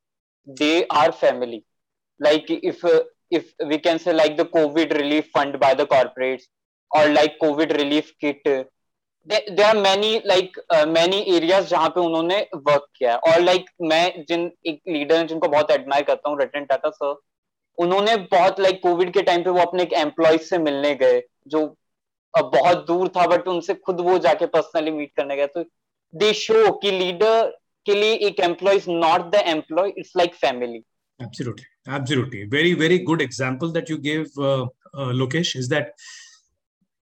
they 0.48 0.72
are 0.92 1.10
family 1.10 1.62
like 2.20 2.50
if 2.50 2.86
if 3.30 3.48
we 3.70 3.76
can 3.78 3.98
say 3.98 4.12
like 4.12 4.36
the 4.36 4.44
covid 4.52 4.92
relief 4.92 5.26
fund 5.32 5.56
by 5.60 5.74
the 5.74 5.84
corporates 5.86 6.44
or 6.90 7.00
like 7.08 7.34
covid 7.42 7.74
relief 7.78 8.12
kit 8.24 8.48
there 9.28 9.62
are 9.62 9.76
many 9.76 10.14
like 10.26 10.56
many 10.88 11.16
areas 11.36 11.66
जहाँ 11.66 11.88
पे 11.88 12.00
उन्होंने 12.00 12.38
work 12.54 12.86
किया 12.96 13.12
है। 13.12 13.18
और 13.18 13.40
like 13.40 13.60
like, 13.60 13.74
मैं 13.82 14.24
जिन 14.28 14.50
एक 14.66 14.80
leader 14.88 15.16
है 15.16 15.26
जिनको 15.26 15.48
बहुत 15.48 15.70
एडमायर 15.70 16.04
करता 16.04 16.30
हूँ 16.30 16.40
रतन 16.40 16.64
टाटा 16.64 16.90
सर 16.90 17.14
उन्होंने 17.78 18.16
बहुत 18.16 18.60
लाइक 18.60 18.74
like, 18.74 18.82
कोविड 18.82 19.12
के 19.12 19.22
टाइम 19.22 19.42
पे 19.42 19.50
वो 19.50 19.60
अपने 19.60 19.82
एक 19.82 19.92
एम्प्लॉय 19.92 20.38
से 20.38 20.58
मिलने 20.58 20.94
गए 20.94 21.22
जो 21.46 21.76
बहुत 22.38 22.86
दूर 22.86 23.08
था 23.16 23.26
बट 23.26 23.48
उनसे 23.48 23.74
खुद 23.74 24.00
वो 24.08 24.18
जाके 24.26 24.46
पर्सनली 24.56 24.90
मीट 24.90 25.12
करने 25.16 25.36
गए 25.36 25.46
तो 25.54 25.64
दे 26.14 26.32
शो 26.34 26.70
कि 26.82 26.90
लीडर 26.98 27.50
के 27.86 27.94
लिए 27.94 28.14
एक 28.28 28.40
employee 28.50 28.76
is 28.76 28.90
not 28.90 29.30
the 29.34 29.42
employee 29.56 29.92
it's 29.98 30.12
like 30.16 30.34
family 30.44 30.84
Absolutely, 31.24 31.64
absolutely. 31.94 32.40
Very, 32.50 32.74
very 32.80 32.96
good 33.06 33.22
example 33.22 33.70
that 33.76 33.88
you 33.92 33.96
gave, 34.02 34.36
uh, 34.48 34.66
uh, 34.98 35.08
Lokesh, 35.20 35.56
is 35.60 35.70
that 35.72 35.88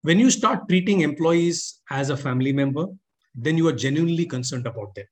when 0.03 0.19
you 0.19 0.31
start 0.31 0.69
treating 0.69 1.03
employees 1.03 1.81
as 1.91 2.11
a 2.11 2.17
family 2.17 2.53
member 2.53 2.87
then 3.35 3.57
you 3.57 3.69
are 3.69 3.73
genuinely 3.73 4.25
concerned 4.25 4.67
about 4.67 4.95
them 4.95 5.07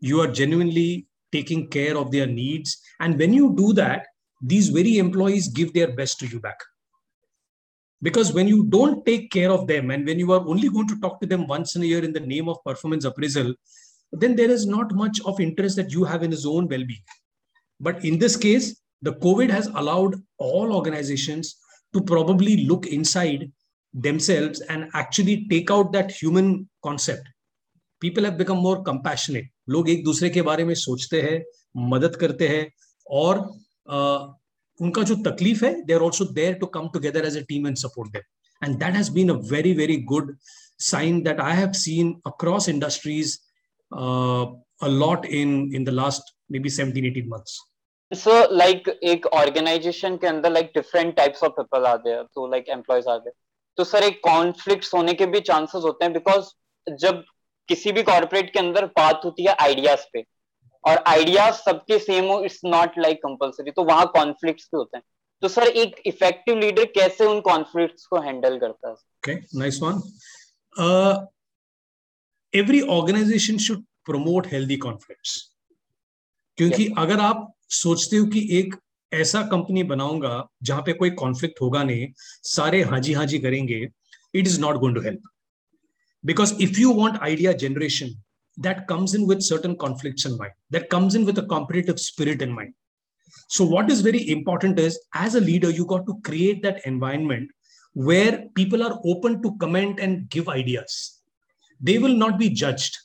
you 0.00 0.20
are 0.20 0.26
genuinely 0.26 1.06
taking 1.32 1.68
care 1.68 1.96
of 1.96 2.10
their 2.10 2.26
needs 2.26 2.80
and 3.00 3.18
when 3.18 3.32
you 3.32 3.54
do 3.56 3.72
that 3.72 4.06
these 4.40 4.68
very 4.68 4.98
employees 4.98 5.48
give 5.48 5.72
their 5.72 5.94
best 5.94 6.18
to 6.18 6.26
you 6.26 6.40
back 6.40 6.58
because 8.03 8.33
when 8.33 8.47
you 8.47 8.63
don't 8.65 9.05
take 9.05 9.29
care 9.31 9.51
of 9.51 9.67
them 9.67 9.91
and 9.91 10.05
when 10.05 10.19
you 10.19 10.31
are 10.31 10.45
only 10.47 10.69
going 10.69 10.87
to 10.87 10.99
talk 10.99 11.19
to 11.19 11.27
them 11.27 11.47
once 11.47 11.75
in 11.75 11.83
a 11.83 11.85
year 11.85 12.03
in 12.03 12.13
the 12.13 12.19
name 12.19 12.47
of 12.47 12.63
performance 12.65 13.05
appraisal 13.05 13.53
then 14.11 14.35
there 14.35 14.49
is 14.49 14.65
not 14.65 14.93
much 14.95 15.19
of 15.25 15.39
interest 15.39 15.75
that 15.75 15.91
you 15.91 16.03
have 16.03 16.23
in 16.23 16.31
his 16.31 16.45
own 16.45 16.67
well-being 16.67 17.03
but 17.79 18.03
in 18.03 18.17
this 18.17 18.35
case 18.35 18.81
the 19.01 19.13
covid 19.13 19.49
has 19.49 19.67
allowed 19.67 20.15
all 20.37 20.73
organizations 20.73 21.57
to 21.93 22.01
probably 22.01 22.65
look 22.65 22.87
inside 22.87 23.51
themselves 23.93 24.61
and 24.61 24.89
actually 24.93 25.47
take 25.49 25.71
out 25.71 25.91
that 25.91 26.11
human 26.11 26.67
concept 26.83 27.27
people 27.99 28.23
have 28.23 28.37
become 28.37 28.57
more 28.57 28.81
compassionate 28.83 29.47
लोग 29.69 29.89
एक 29.89 30.03
दूसरे 30.03 30.29
के 30.29 30.41
बारे 30.41 30.63
में 30.65 30.73
सोचते 30.75 31.21
हैं 31.21 31.41
मदद 31.89 32.15
करते 32.21 32.47
हैं 32.47 32.69
और 33.21 33.37
uh, 33.89 34.21
उनका 34.80 35.02
जो 35.02 35.14
तकलीफ़ 35.30 35.64
है 35.64 35.74
they 35.84 35.94
are 35.94 36.00
also 36.00 36.24
there 36.40 36.54
to 36.60 36.66
come 36.76 36.88
together 36.94 37.26
as 37.26 37.36
a 37.38 37.42
team 37.48 37.66
and 37.66 37.76
support 37.76 38.12
them 38.12 38.68
and 38.68 38.78
that 38.78 38.94
has 38.94 39.12
been 39.12 39.30
a 39.30 39.38
very 39.52 39.72
very 39.74 39.96
good 40.12 40.36
sign 40.78 41.22
that 41.22 41.40
I 41.40 41.54
have 41.54 41.76
seen 41.76 42.20
across 42.26 42.68
industries 42.68 43.40
uh, 43.90 44.46
a 44.82 44.88
lot 44.88 45.24
in 45.24 45.74
in 45.74 45.84
the 45.84 45.92
last 45.92 46.22
maybe 46.48 46.68
17 46.68 47.04
18 47.06 47.28
months. 47.28 47.60
So 48.12 48.46
like 48.50 48.88
एक 49.02 49.26
organization 49.34 50.18
के 50.18 50.26
अंदर 50.26 50.52
like 50.52 50.72
different 50.74 51.16
types 51.16 51.42
of 51.42 51.56
people 51.56 51.86
are 51.86 52.00
there. 52.04 52.24
So 52.32 52.42
like 52.42 52.68
employees 52.68 53.06
are 53.06 53.20
there. 53.22 53.36
तो 53.78 53.84
sir 53.84 54.04
एक 54.04 54.20
conflict 54.24 54.88
होने 54.94 55.12
के 55.14 55.26
भी 55.26 55.40
chances 55.40 55.82
होते 55.84 56.04
हैं 56.04 56.12
बिकॉज़ 56.14 56.50
जब 56.86 57.24
किसी 57.68 57.92
भी 57.92 58.02
कॉर्पोरेट 58.02 58.52
के 58.52 58.58
अंदर 58.58 58.84
बात 58.98 59.20
होती 59.24 59.44
है 59.44 59.54
आइडियाज़ 59.60 60.04
पे 60.12 60.22
और 60.84 61.02
आइडियाज़ 61.08 61.54
सबके 61.56 61.98
सेम 61.98 62.24
हो 62.26 62.40
इट्स 62.44 62.60
नॉट 62.64 62.98
लाइक 62.98 63.18
कंपलसरी 63.22 63.70
तो 63.70 63.84
वहाँ 63.84 64.06
कॉन्फ्लिक्ट 64.14 64.60
भी 64.62 64.76
होते 64.76 64.96
हैं। 64.96 65.04
तो 65.42 65.48
सर 65.48 65.66
एक 65.82 65.96
इफ़ेक्टिव 66.06 66.58
लीडर 66.58 66.84
कैसे 66.94 67.24
उन 67.26 67.40
कॉन्फ्लिक्ट्स 67.42 68.06
को 68.06 68.20
हैंडल 68.22 68.58
करता 68.58 68.88
है? 68.88 68.94
Okay 68.94 69.34
nice 69.58 69.80
one 69.82 70.00
every 72.52 72.80
organization 72.92 73.58
should 73.58 73.84
promote 74.04 74.46
healthy 74.46 74.76
conflicts 74.78 75.36
क्योंकि 76.58 76.84
yes. 76.84 76.98
अगर 76.98 77.20
आप 77.20 77.52
सोचते 77.72 78.16
हो 78.16 78.26
कि 78.26 78.46
एक 78.58 78.74
ऐसा 79.12 79.42
कंपनी 79.46 79.82
बनाऊँगा 79.84 80.32
जहाँ 80.62 80.82
पे 80.82 80.92
कोई 80.92 81.10
कॉन्फ्लिक्ट 81.22 81.60
होगा 81.60 81.82
नहीं 81.82 82.06
सारे 82.48 82.82
हाजी 82.82 83.12
हाजी 83.12 83.38
करेंगे 83.38 83.78
it 83.80 84.46
is 84.46 84.60
not 84.60 84.76
going 84.76 84.96
to 84.96 85.02
help 85.02 85.28
because 86.24 86.54
if 86.62 86.80
you 86.80 86.92
want 86.94 87.18
idea 87.22 87.52
generation 87.62 88.14
that 88.56 88.86
comes 88.86 89.14
in 89.14 89.26
with 89.26 89.42
certain 89.42 89.76
conflicts 89.76 90.24
in 90.24 90.36
mind 90.36 90.52
that 90.70 90.88
comes 90.90 91.14
in 91.14 91.24
with 91.24 91.38
a 91.38 91.46
competitive 91.46 91.98
spirit 91.98 92.42
in 92.42 92.52
mind 92.52 92.72
so 93.48 93.64
what 93.64 93.90
is 93.90 94.00
very 94.00 94.28
important 94.30 94.78
is 94.78 94.98
as 95.14 95.34
a 95.34 95.40
leader 95.40 95.70
you 95.70 95.84
got 95.84 96.06
to 96.06 96.20
create 96.24 96.62
that 96.62 96.84
environment 96.86 97.50
where 97.92 98.46
people 98.54 98.82
are 98.82 99.00
open 99.04 99.42
to 99.42 99.56
comment 99.58 100.00
and 100.00 100.28
give 100.30 100.48
ideas 100.48 101.20
they 101.80 101.98
will 101.98 102.14
not 102.14 102.38
be 102.38 102.48
judged 102.48 102.98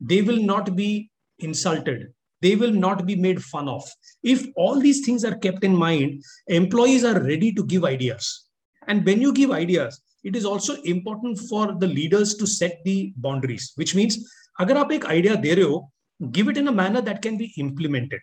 they 0.00 0.22
will 0.22 0.42
not 0.42 0.74
be 0.76 1.10
insulted 1.38 2.12
they 2.42 2.56
will 2.56 2.72
not 2.72 3.06
be 3.06 3.14
made 3.14 3.42
fun 3.42 3.68
of. 3.68 3.88
If 4.22 4.46
all 4.56 4.78
these 4.78 5.06
things 5.06 5.24
are 5.24 5.36
kept 5.36 5.64
in 5.64 5.74
mind, 5.74 6.24
employees 6.48 7.04
are 7.04 7.22
ready 7.22 7.52
to 7.52 7.64
give 7.64 7.84
ideas. 7.84 8.48
And 8.88 9.06
when 9.06 9.22
you 9.22 9.32
give 9.32 9.52
ideas, 9.52 10.02
it 10.24 10.34
is 10.36 10.44
also 10.44 10.74
important 10.82 11.38
for 11.38 11.74
the 11.78 11.86
leaders 11.86 12.34
to 12.34 12.46
set 12.46 12.80
the 12.84 13.12
boundaries, 13.16 13.72
which 13.76 13.94
means 13.94 14.28
अगर 14.58 14.76
आप 14.76 14.92
एक 14.92 15.06
idea 15.06 15.34
दे 15.34 15.54
रहे 15.54 15.64
हो 15.64 15.88
give 16.20 16.50
it 16.50 16.56
in 16.56 16.66
a 16.66 16.70
manner 16.70 17.00
that 17.00 17.22
can 17.22 17.36
be 17.36 17.52
implemented 17.58 18.20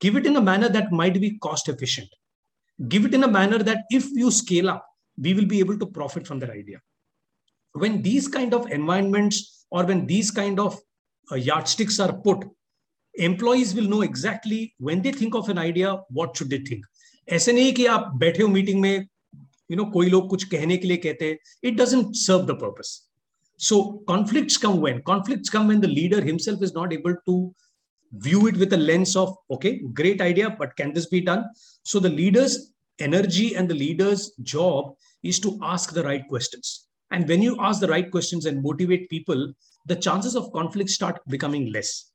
give 0.00 0.18
it 0.18 0.26
in 0.26 0.36
a 0.36 0.40
manner 0.40 0.68
that 0.68 0.92
might 0.92 1.18
be 1.18 1.30
cost 1.42 1.68
efficient 1.68 2.10
give 2.78 3.06
it 3.06 3.14
in 3.14 3.22
a 3.22 3.26
manner 3.30 3.62
that 3.62 3.94
if 3.94 4.08
you 4.18 4.30
scale 4.40 4.68
up 4.68 4.86
we 5.18 5.32
will 5.34 5.46
be 5.48 5.60
able 5.60 5.78
to 5.78 5.86
profit 5.98 6.26
from 6.26 6.40
their 6.40 6.50
idea 6.50 6.80
when 7.74 8.00
these 8.02 8.26
kind 8.26 8.54
of 8.54 8.68
environment 8.72 9.34
और 9.72 9.86
when 9.86 10.04
these 10.06 10.30
kind 10.36 10.60
of 10.60 10.78
yardsticks 11.66 12.00
are 12.00 12.12
put 12.24 12.44
employees 13.14 13.74
will 13.74 13.88
know 13.88 14.02
exactly 14.02 14.60
when 14.82 15.00
they 15.00 15.12
think 15.20 15.34
of 15.36 15.50
an 15.50 15.58
idea 15.58 15.92
what 16.12 16.36
should 16.36 16.48
they 16.48 16.58
think 16.70 16.86
ऐसे 17.28 17.52
नहीं 17.52 17.72
कि 17.72 17.86
आप 17.86 18.10
बैठे 18.16 18.42
हो 18.42 18.48
meeting 18.48 18.80
में 18.80 18.94
you 19.70 19.76
know 19.76 19.84
कोई 19.90 20.08
लोग 20.10 20.28
कुछ 20.30 20.44
कहने 20.44 20.76
के 20.76 20.88
लिए 20.88 20.96
कहते 20.96 21.28
हैं. 21.28 21.38
It 21.64 21.74
doesn't 21.74 22.14
serve 22.16 22.46
the 22.46 22.58
purpose 22.60 22.96
so 23.58 23.76
conflicts 24.08 24.56
come 24.56 24.80
when 24.80 25.02
conflicts 25.02 25.50
come 25.50 25.68
when 25.68 25.80
the 25.80 25.94
leader 25.98 26.20
himself 26.20 26.62
is 26.62 26.74
not 26.74 26.92
able 26.92 27.14
to 27.28 27.54
view 28.26 28.46
it 28.46 28.56
with 28.56 28.72
a 28.72 28.76
lens 28.76 29.14
of 29.22 29.36
okay 29.50 29.72
great 30.00 30.20
idea 30.22 30.50
but 30.58 30.74
can 30.76 30.92
this 30.92 31.06
be 31.14 31.20
done 31.20 31.44
so 31.82 32.00
the 32.00 32.14
leader's 32.20 32.72
energy 32.98 33.54
and 33.54 33.68
the 33.68 33.80
leader's 33.84 34.32
job 34.42 34.94
is 35.22 35.38
to 35.38 35.58
ask 35.62 35.92
the 35.92 36.02
right 36.02 36.26
questions 36.28 36.88
and 37.10 37.28
when 37.28 37.42
you 37.42 37.56
ask 37.60 37.80
the 37.80 37.92
right 37.94 38.10
questions 38.10 38.46
and 38.46 38.62
motivate 38.62 39.08
people 39.10 39.52
the 39.86 39.96
chances 40.06 40.34
of 40.34 40.52
conflict 40.52 40.90
start 40.90 41.20
becoming 41.28 41.70
less 41.72 42.12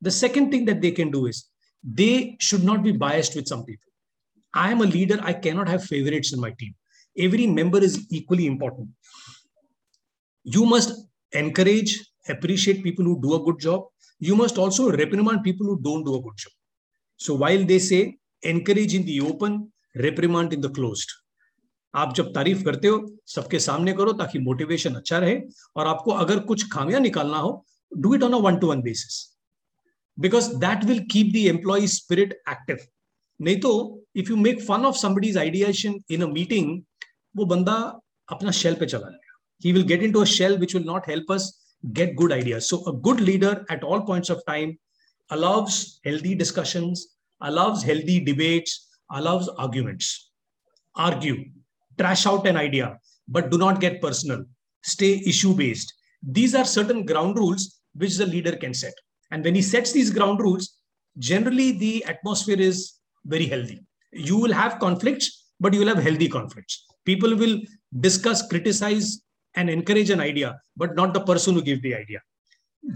the 0.00 0.16
second 0.22 0.50
thing 0.50 0.64
that 0.64 0.80
they 0.80 0.90
can 0.90 1.10
do 1.10 1.26
is 1.26 1.46
they 1.82 2.36
should 2.40 2.64
not 2.64 2.82
be 2.82 2.92
biased 2.92 3.36
with 3.36 3.46
some 3.46 3.64
people 3.64 3.90
I 4.54 4.70
am 4.70 4.80
a 4.80 4.86
leader. 4.86 5.18
I 5.22 5.32
cannot 5.32 5.68
have 5.68 5.84
favorites 5.84 6.32
in 6.32 6.40
my 6.40 6.52
team. 6.58 6.74
Every 7.18 7.46
member 7.46 7.78
is 7.78 8.06
equally 8.10 8.46
important. 8.46 8.88
You 10.46 10.66
must 10.66 10.92
encourage, 11.32 12.00
appreciate 12.28 12.82
people 12.82 13.04
who 13.04 13.20
do 13.20 13.34
a 13.34 13.42
good 13.42 13.58
job. 13.58 13.86
You 14.20 14.36
must 14.36 14.58
also 14.58 14.90
reprimand 14.90 15.42
people 15.42 15.66
who 15.66 15.80
don't 15.80 16.04
do 16.04 16.14
a 16.16 16.20
good 16.20 16.36
job. 16.36 16.52
So 17.20 17.34
while 17.34 17.64
they 17.64 17.78
say 17.78 18.18
encourage 18.42 18.94
in 18.94 19.04
the 19.04 19.20
open, 19.20 19.72
reprimand 19.94 20.52
in 20.52 20.60
the 20.60 20.70
closed. 20.70 21.10
आप 21.94 22.14
जब 22.14 22.32
तारीफ़ 22.34 22.62
करते 22.64 22.88
हो 22.88 22.96
सबके 23.28 23.58
सामने 23.58 23.92
करो 23.98 24.12
ताकि 24.20 24.38
motivation 24.38 24.94
अच्छा 24.94 25.18
रहे 25.24 25.34
और 25.76 25.86
आपको 25.86 26.10
अगर 26.22 26.38
कुछ 26.46 26.64
खामियाँ 26.70 27.00
निकालना 27.00 27.38
हो 27.38 27.52
do 27.92 28.14
it 28.14 28.22
on 28.22 28.32
a 28.34 28.38
one 28.46 28.56
to 28.58 28.66
one 28.66 28.80
basis 28.82 29.18
because 30.18 30.48
that 30.64 30.84
will 30.84 31.00
keep 31.12 31.32
the 31.34 31.44
employee 31.48 31.86
spirit 31.94 32.32
active 32.50 32.78
नहीं 33.40 33.60
तो 33.60 33.70
if 34.16 34.30
you 34.30 34.36
make 34.36 34.62
fun 34.62 34.84
of 34.86 34.96
somebody's 35.02 35.38
ideation 35.38 36.00
in 36.16 36.22
a 36.22 36.28
meeting 36.32 36.80
वो 37.36 37.44
बंदा 37.54 37.76
अपना 38.32 38.50
शेल 38.62 38.74
पे 38.80 38.86
चला 38.86 39.08
जाएगा 39.10 39.23
he 39.64 39.72
will 39.72 39.82
get 39.92 40.02
into 40.02 40.22
a 40.22 40.26
shell 40.26 40.58
which 40.58 40.74
will 40.74 40.88
not 40.92 41.06
help 41.06 41.30
us 41.30 41.44
get 41.92 42.16
good 42.16 42.32
ideas. 42.32 42.68
So 42.68 42.84
a 42.86 42.92
good 42.92 43.20
leader 43.20 43.64
at 43.70 43.82
all 43.82 44.02
points 44.02 44.30
of 44.30 44.44
time 44.46 44.78
allows 45.30 46.00
healthy 46.04 46.34
discussions 46.34 47.08
allows 47.40 47.82
healthy 47.82 48.20
debates 48.20 48.72
allows 49.10 49.48
arguments. 49.64 50.30
Argue 50.94 51.44
trash 51.98 52.26
out 52.26 52.46
an 52.46 52.56
idea 52.56 52.98
but 53.26 53.50
do 53.50 53.58
not 53.58 53.80
get 53.80 54.00
personal. 54.02 54.44
Stay 54.82 55.22
issue 55.32 55.54
based 55.54 55.94
these 56.38 56.54
are 56.54 56.64
certain 56.64 57.04
ground 57.04 57.38
rules 57.38 57.80
which 57.94 58.16
the 58.16 58.26
leader 58.26 58.56
can 58.56 58.74
set. 58.74 58.94
And 59.30 59.44
when 59.44 59.54
he 59.54 59.62
sets 59.62 59.92
these 59.92 60.10
ground 60.10 60.40
rules 60.40 60.78
generally 61.18 61.72
the 61.72 62.04
atmosphere 62.04 62.60
is 62.60 62.94
very 63.24 63.46
healthy. 63.46 63.80
You 64.12 64.36
will 64.36 64.52
have 64.52 64.78
conflicts, 64.78 65.52
but 65.60 65.72
you 65.72 65.80
will 65.80 65.94
have 65.94 66.02
healthy 66.02 66.28
conflicts. 66.28 66.84
People 67.04 67.36
will 67.36 67.60
discuss, 68.00 68.46
criticize, 68.48 69.23
and 69.55 69.69
encourage 69.69 70.09
an 70.09 70.19
idea, 70.19 70.59
but 70.77 70.95
not 70.95 71.13
the 71.13 71.21
person 71.21 71.53
who 71.55 71.61
gave 71.61 71.81
the 71.81 71.95
idea. 71.95 72.21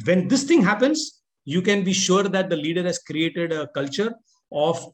When 0.05 0.27
this 0.27 0.43
thing 0.43 0.61
happens, 0.61 1.21
you 1.45 1.61
can 1.61 1.83
be 1.83 1.93
sure 1.93 2.23
that 2.23 2.49
the 2.49 2.55
leader 2.55 2.83
has 2.83 2.99
created 2.99 3.51
a 3.51 3.67
culture 3.67 4.13
of 4.51 4.85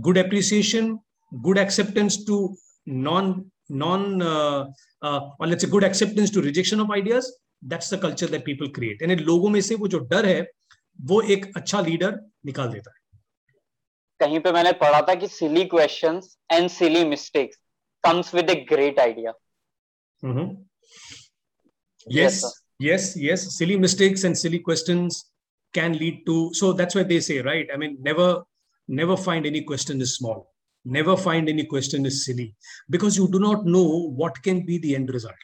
good 0.00 0.16
appreciation, 0.16 0.98
good 1.42 1.58
acceptance 1.58 2.24
to 2.24 2.56
non 2.86 3.50
non 3.68 4.22
uh, 4.22 4.66
uh, 5.02 5.20
or 5.38 5.46
let's 5.46 5.64
say 5.64 5.70
good 5.70 5.84
acceptance 5.84 6.30
to 6.30 6.40
rejection 6.40 6.80
of 6.80 6.90
ideas. 6.90 7.30
That's 7.62 7.88
the 7.90 7.98
culture 7.98 8.26
that 8.26 8.44
people 8.44 8.68
create. 8.70 9.02
And 9.02 9.20
लोगों 9.20 9.50
में 9.50 9.60
से 9.60 9.74
वो 9.74 9.88
जो 9.88 9.98
डर 10.10 10.26
है 10.26 10.46
वो 11.00 11.20
एक 11.34 11.52
अच्छा 11.56 11.80
लीडर 11.80 12.18
निकाल 12.46 12.72
देता 12.72 12.90
है 12.90 13.00
कहीं 14.20 14.38
पे 14.40 14.52
मैंने 14.52 14.72
पढ़ा 14.80 15.00
था 15.08 15.14
कि 15.20 15.28
silly 15.28 15.64
questions 15.74 16.36
and 16.52 16.68
silly 16.70 17.04
mistakes 17.04 17.58
comes 18.06 18.32
with 18.36 18.48
a 18.50 18.56
great 18.68 18.98
idea 18.98 19.32
mm-hmm. 20.22 20.46
yes 22.07 22.43
yes, 22.43 22.53
yes 22.79 23.17
yes. 23.17 23.57
Silly 23.57 23.77
mistakes 23.77 24.23
and 24.23 24.37
silly 24.37 24.59
questions 24.59 25.31
can 25.73 25.97
lead 25.97 26.25
to 26.25 26.53
so 26.53 26.73
that's 26.73 26.95
why 26.95 27.03
they 27.03 27.19
say 27.19 27.41
right? 27.41 27.67
I 27.73 27.77
mean 27.77 27.97
never 28.01 28.43
never 28.87 29.17
find 29.17 29.45
any 29.45 29.61
question 29.61 30.01
is 30.01 30.15
small. 30.15 30.53
Never 30.85 31.17
find 31.17 31.49
any 31.49 31.65
question 31.65 32.05
is 32.05 32.25
silly. 32.25 32.55
Because 32.89 33.17
you 33.17 33.27
do 33.27 33.39
not 33.39 33.65
know 33.65 34.09
what 34.09 34.41
can 34.43 34.65
be 34.65 34.77
the 34.77 34.95
end 34.95 35.09
result. 35.09 35.35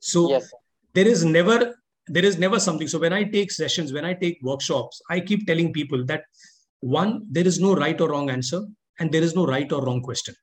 So 0.00 0.30
yes. 0.30 0.52
there 0.94 1.06
is 1.06 1.24
never 1.24 1.74
there 2.08 2.24
is 2.24 2.38
never 2.38 2.58
something. 2.58 2.88
So 2.88 2.98
when 2.98 3.12
i 3.12 3.24
take 3.24 3.50
sessions 3.52 3.92
when 3.92 4.04
i 4.04 4.14
take 4.14 4.38
workshops 4.42 5.02
i 5.10 5.20
keep 5.20 5.46
telling 5.46 5.72
people 5.72 6.04
that 6.06 6.24
one, 6.80 7.26
there 7.30 7.46
is 7.46 7.58
no 7.60 7.74
right 7.74 8.00
or 8.00 8.10
wrong 8.10 8.30
answer, 8.30 8.62
and 8.98 9.10
there 9.10 9.22
is 9.22 9.34
no 9.34 9.46
right 9.46 9.70
or 9.72 9.84
wrong 9.84 10.02
question. 10.02 10.34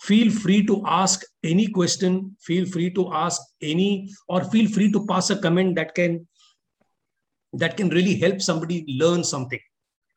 Feel 0.00 0.30
free 0.30 0.64
to 0.66 0.82
ask 0.86 1.22
any 1.42 1.66
question, 1.68 2.36
feel 2.40 2.66
free 2.66 2.90
to 2.90 3.12
ask 3.12 3.40
any, 3.62 4.10
or 4.28 4.44
feel 4.44 4.68
free 4.68 4.92
to 4.92 5.06
pass 5.06 5.30
a 5.30 5.36
comment 5.36 5.74
that 5.76 5.94
can 5.94 6.26
that 7.52 7.76
can 7.76 7.88
really 7.88 8.16
help 8.16 8.42
somebody 8.42 8.84
learn 8.88 9.24
something. 9.24 9.60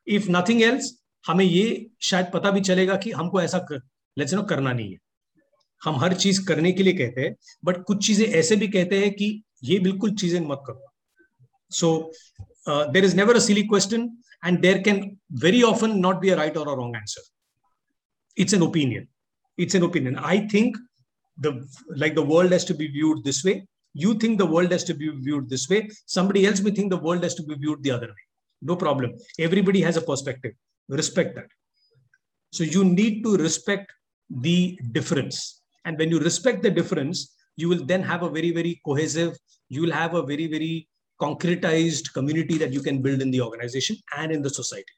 If 0.08 0.28
nothing 0.30 0.64
else, 0.64 0.92
हमें 1.28 1.46
ये 1.46 1.90
शायद 2.02 2.32
पता 2.34 2.52
भी 2.52 2.62
चलेगा 2.62 2.96
कि 3.04 3.12
हमको 3.12 3.42
ऐसा 3.42 3.66
let's 4.18 4.34
no 4.34 4.44
करना 4.52 4.74
नहीं 4.74 4.92
है 4.92 4.98
हम 5.82 5.96
हर 6.00 6.14
चीज़ 6.14 6.46
करने 6.48 6.72
के 6.72 6.84
लिए 6.84 6.94
कहते 6.94 7.22
हैं 7.22 7.36
बट 7.66 7.84
कुछ 7.88 8.06
चीज़ें 8.08 8.26
ऐसे 8.28 8.56
भी 8.56 8.68
कहते 8.68 9.00
हैं 9.00 9.12
कि 9.16 9.28
ये 9.64 9.80
बिल्कुल 9.80 10.14
चीज़ें 10.22 10.40
मत 10.48 10.64
करो 10.68 10.92
so 11.72 11.90
there 12.94 13.06
is 13.06 13.16
never 13.16 13.36
a 13.36 13.40
silly 13.50 13.64
question 13.74 14.10
there 14.64 14.82
can 14.82 15.20
very 15.44 15.64
often 15.64 16.00
not 16.02 16.22
be 16.22 16.30
a 16.30 16.36
right 16.38 16.58
or 16.58 16.68
a 16.74 16.76
wrong 16.76 16.94
answer 16.96 17.22
it's 18.38 18.54
an 18.58 18.62
opinion 18.62 19.08
it's 19.64 19.76
an 19.76 19.84
opinion. 19.84 20.18
I 20.18 20.48
think 20.54 20.78
the 21.38 21.52
like 22.04 22.16
the 22.16 22.28
world 22.34 22.52
has 22.52 22.66
to 22.66 22.74
be 22.74 22.88
viewed 22.88 23.24
this 23.24 23.44
way. 23.44 23.56
You 23.94 24.14
think 24.16 24.38
the 24.38 24.46
world 24.56 24.72
has 24.72 24.84
to 24.86 24.94
be 24.94 25.10
viewed 25.10 25.50
this 25.50 25.70
way. 25.70 25.90
Somebody 26.06 26.46
else 26.48 26.62
may 26.62 26.72
think 26.72 26.90
the 26.90 27.04
world 27.08 27.24
has 27.24 27.36
to 27.36 27.44
be 27.44 27.56
viewed 27.56 27.84
the 27.84 27.92
other 27.92 28.08
way. 28.08 28.26
No 28.62 28.76
problem. 28.76 29.14
Everybody 29.48 29.82
has 29.82 29.98
a 29.98 30.02
perspective. 30.02 30.54
Respect 30.88 31.36
that. 31.36 31.50
So 32.52 32.64
you 32.64 32.84
need 32.84 33.24
to 33.24 33.38
respect 33.38 33.92
the 34.30 34.80
difference. 34.92 35.62
And 35.86 35.98
when 35.98 36.10
you 36.10 36.20
respect 36.20 36.62
the 36.62 36.72
difference 36.72 37.36
you 37.60 37.68
will 37.72 37.86
then 37.92 38.04
have 38.12 38.24
a 38.24 38.30
very 38.38 38.52
very 38.60 38.74
cohesive 38.86 39.34
you 39.76 39.82
will 39.84 39.98
have 40.04 40.14
a 40.20 40.24
very 40.32 40.48
very 40.56 40.76
concretized 41.26 42.14
community 42.18 42.58
that 42.62 42.72
you 42.76 42.82
can 42.88 43.02
build 43.06 43.22
in 43.26 43.32
the 43.32 43.42
organization 43.48 43.98
and 44.18 44.32
in 44.32 44.42
the 44.42 44.54
society 44.62 44.96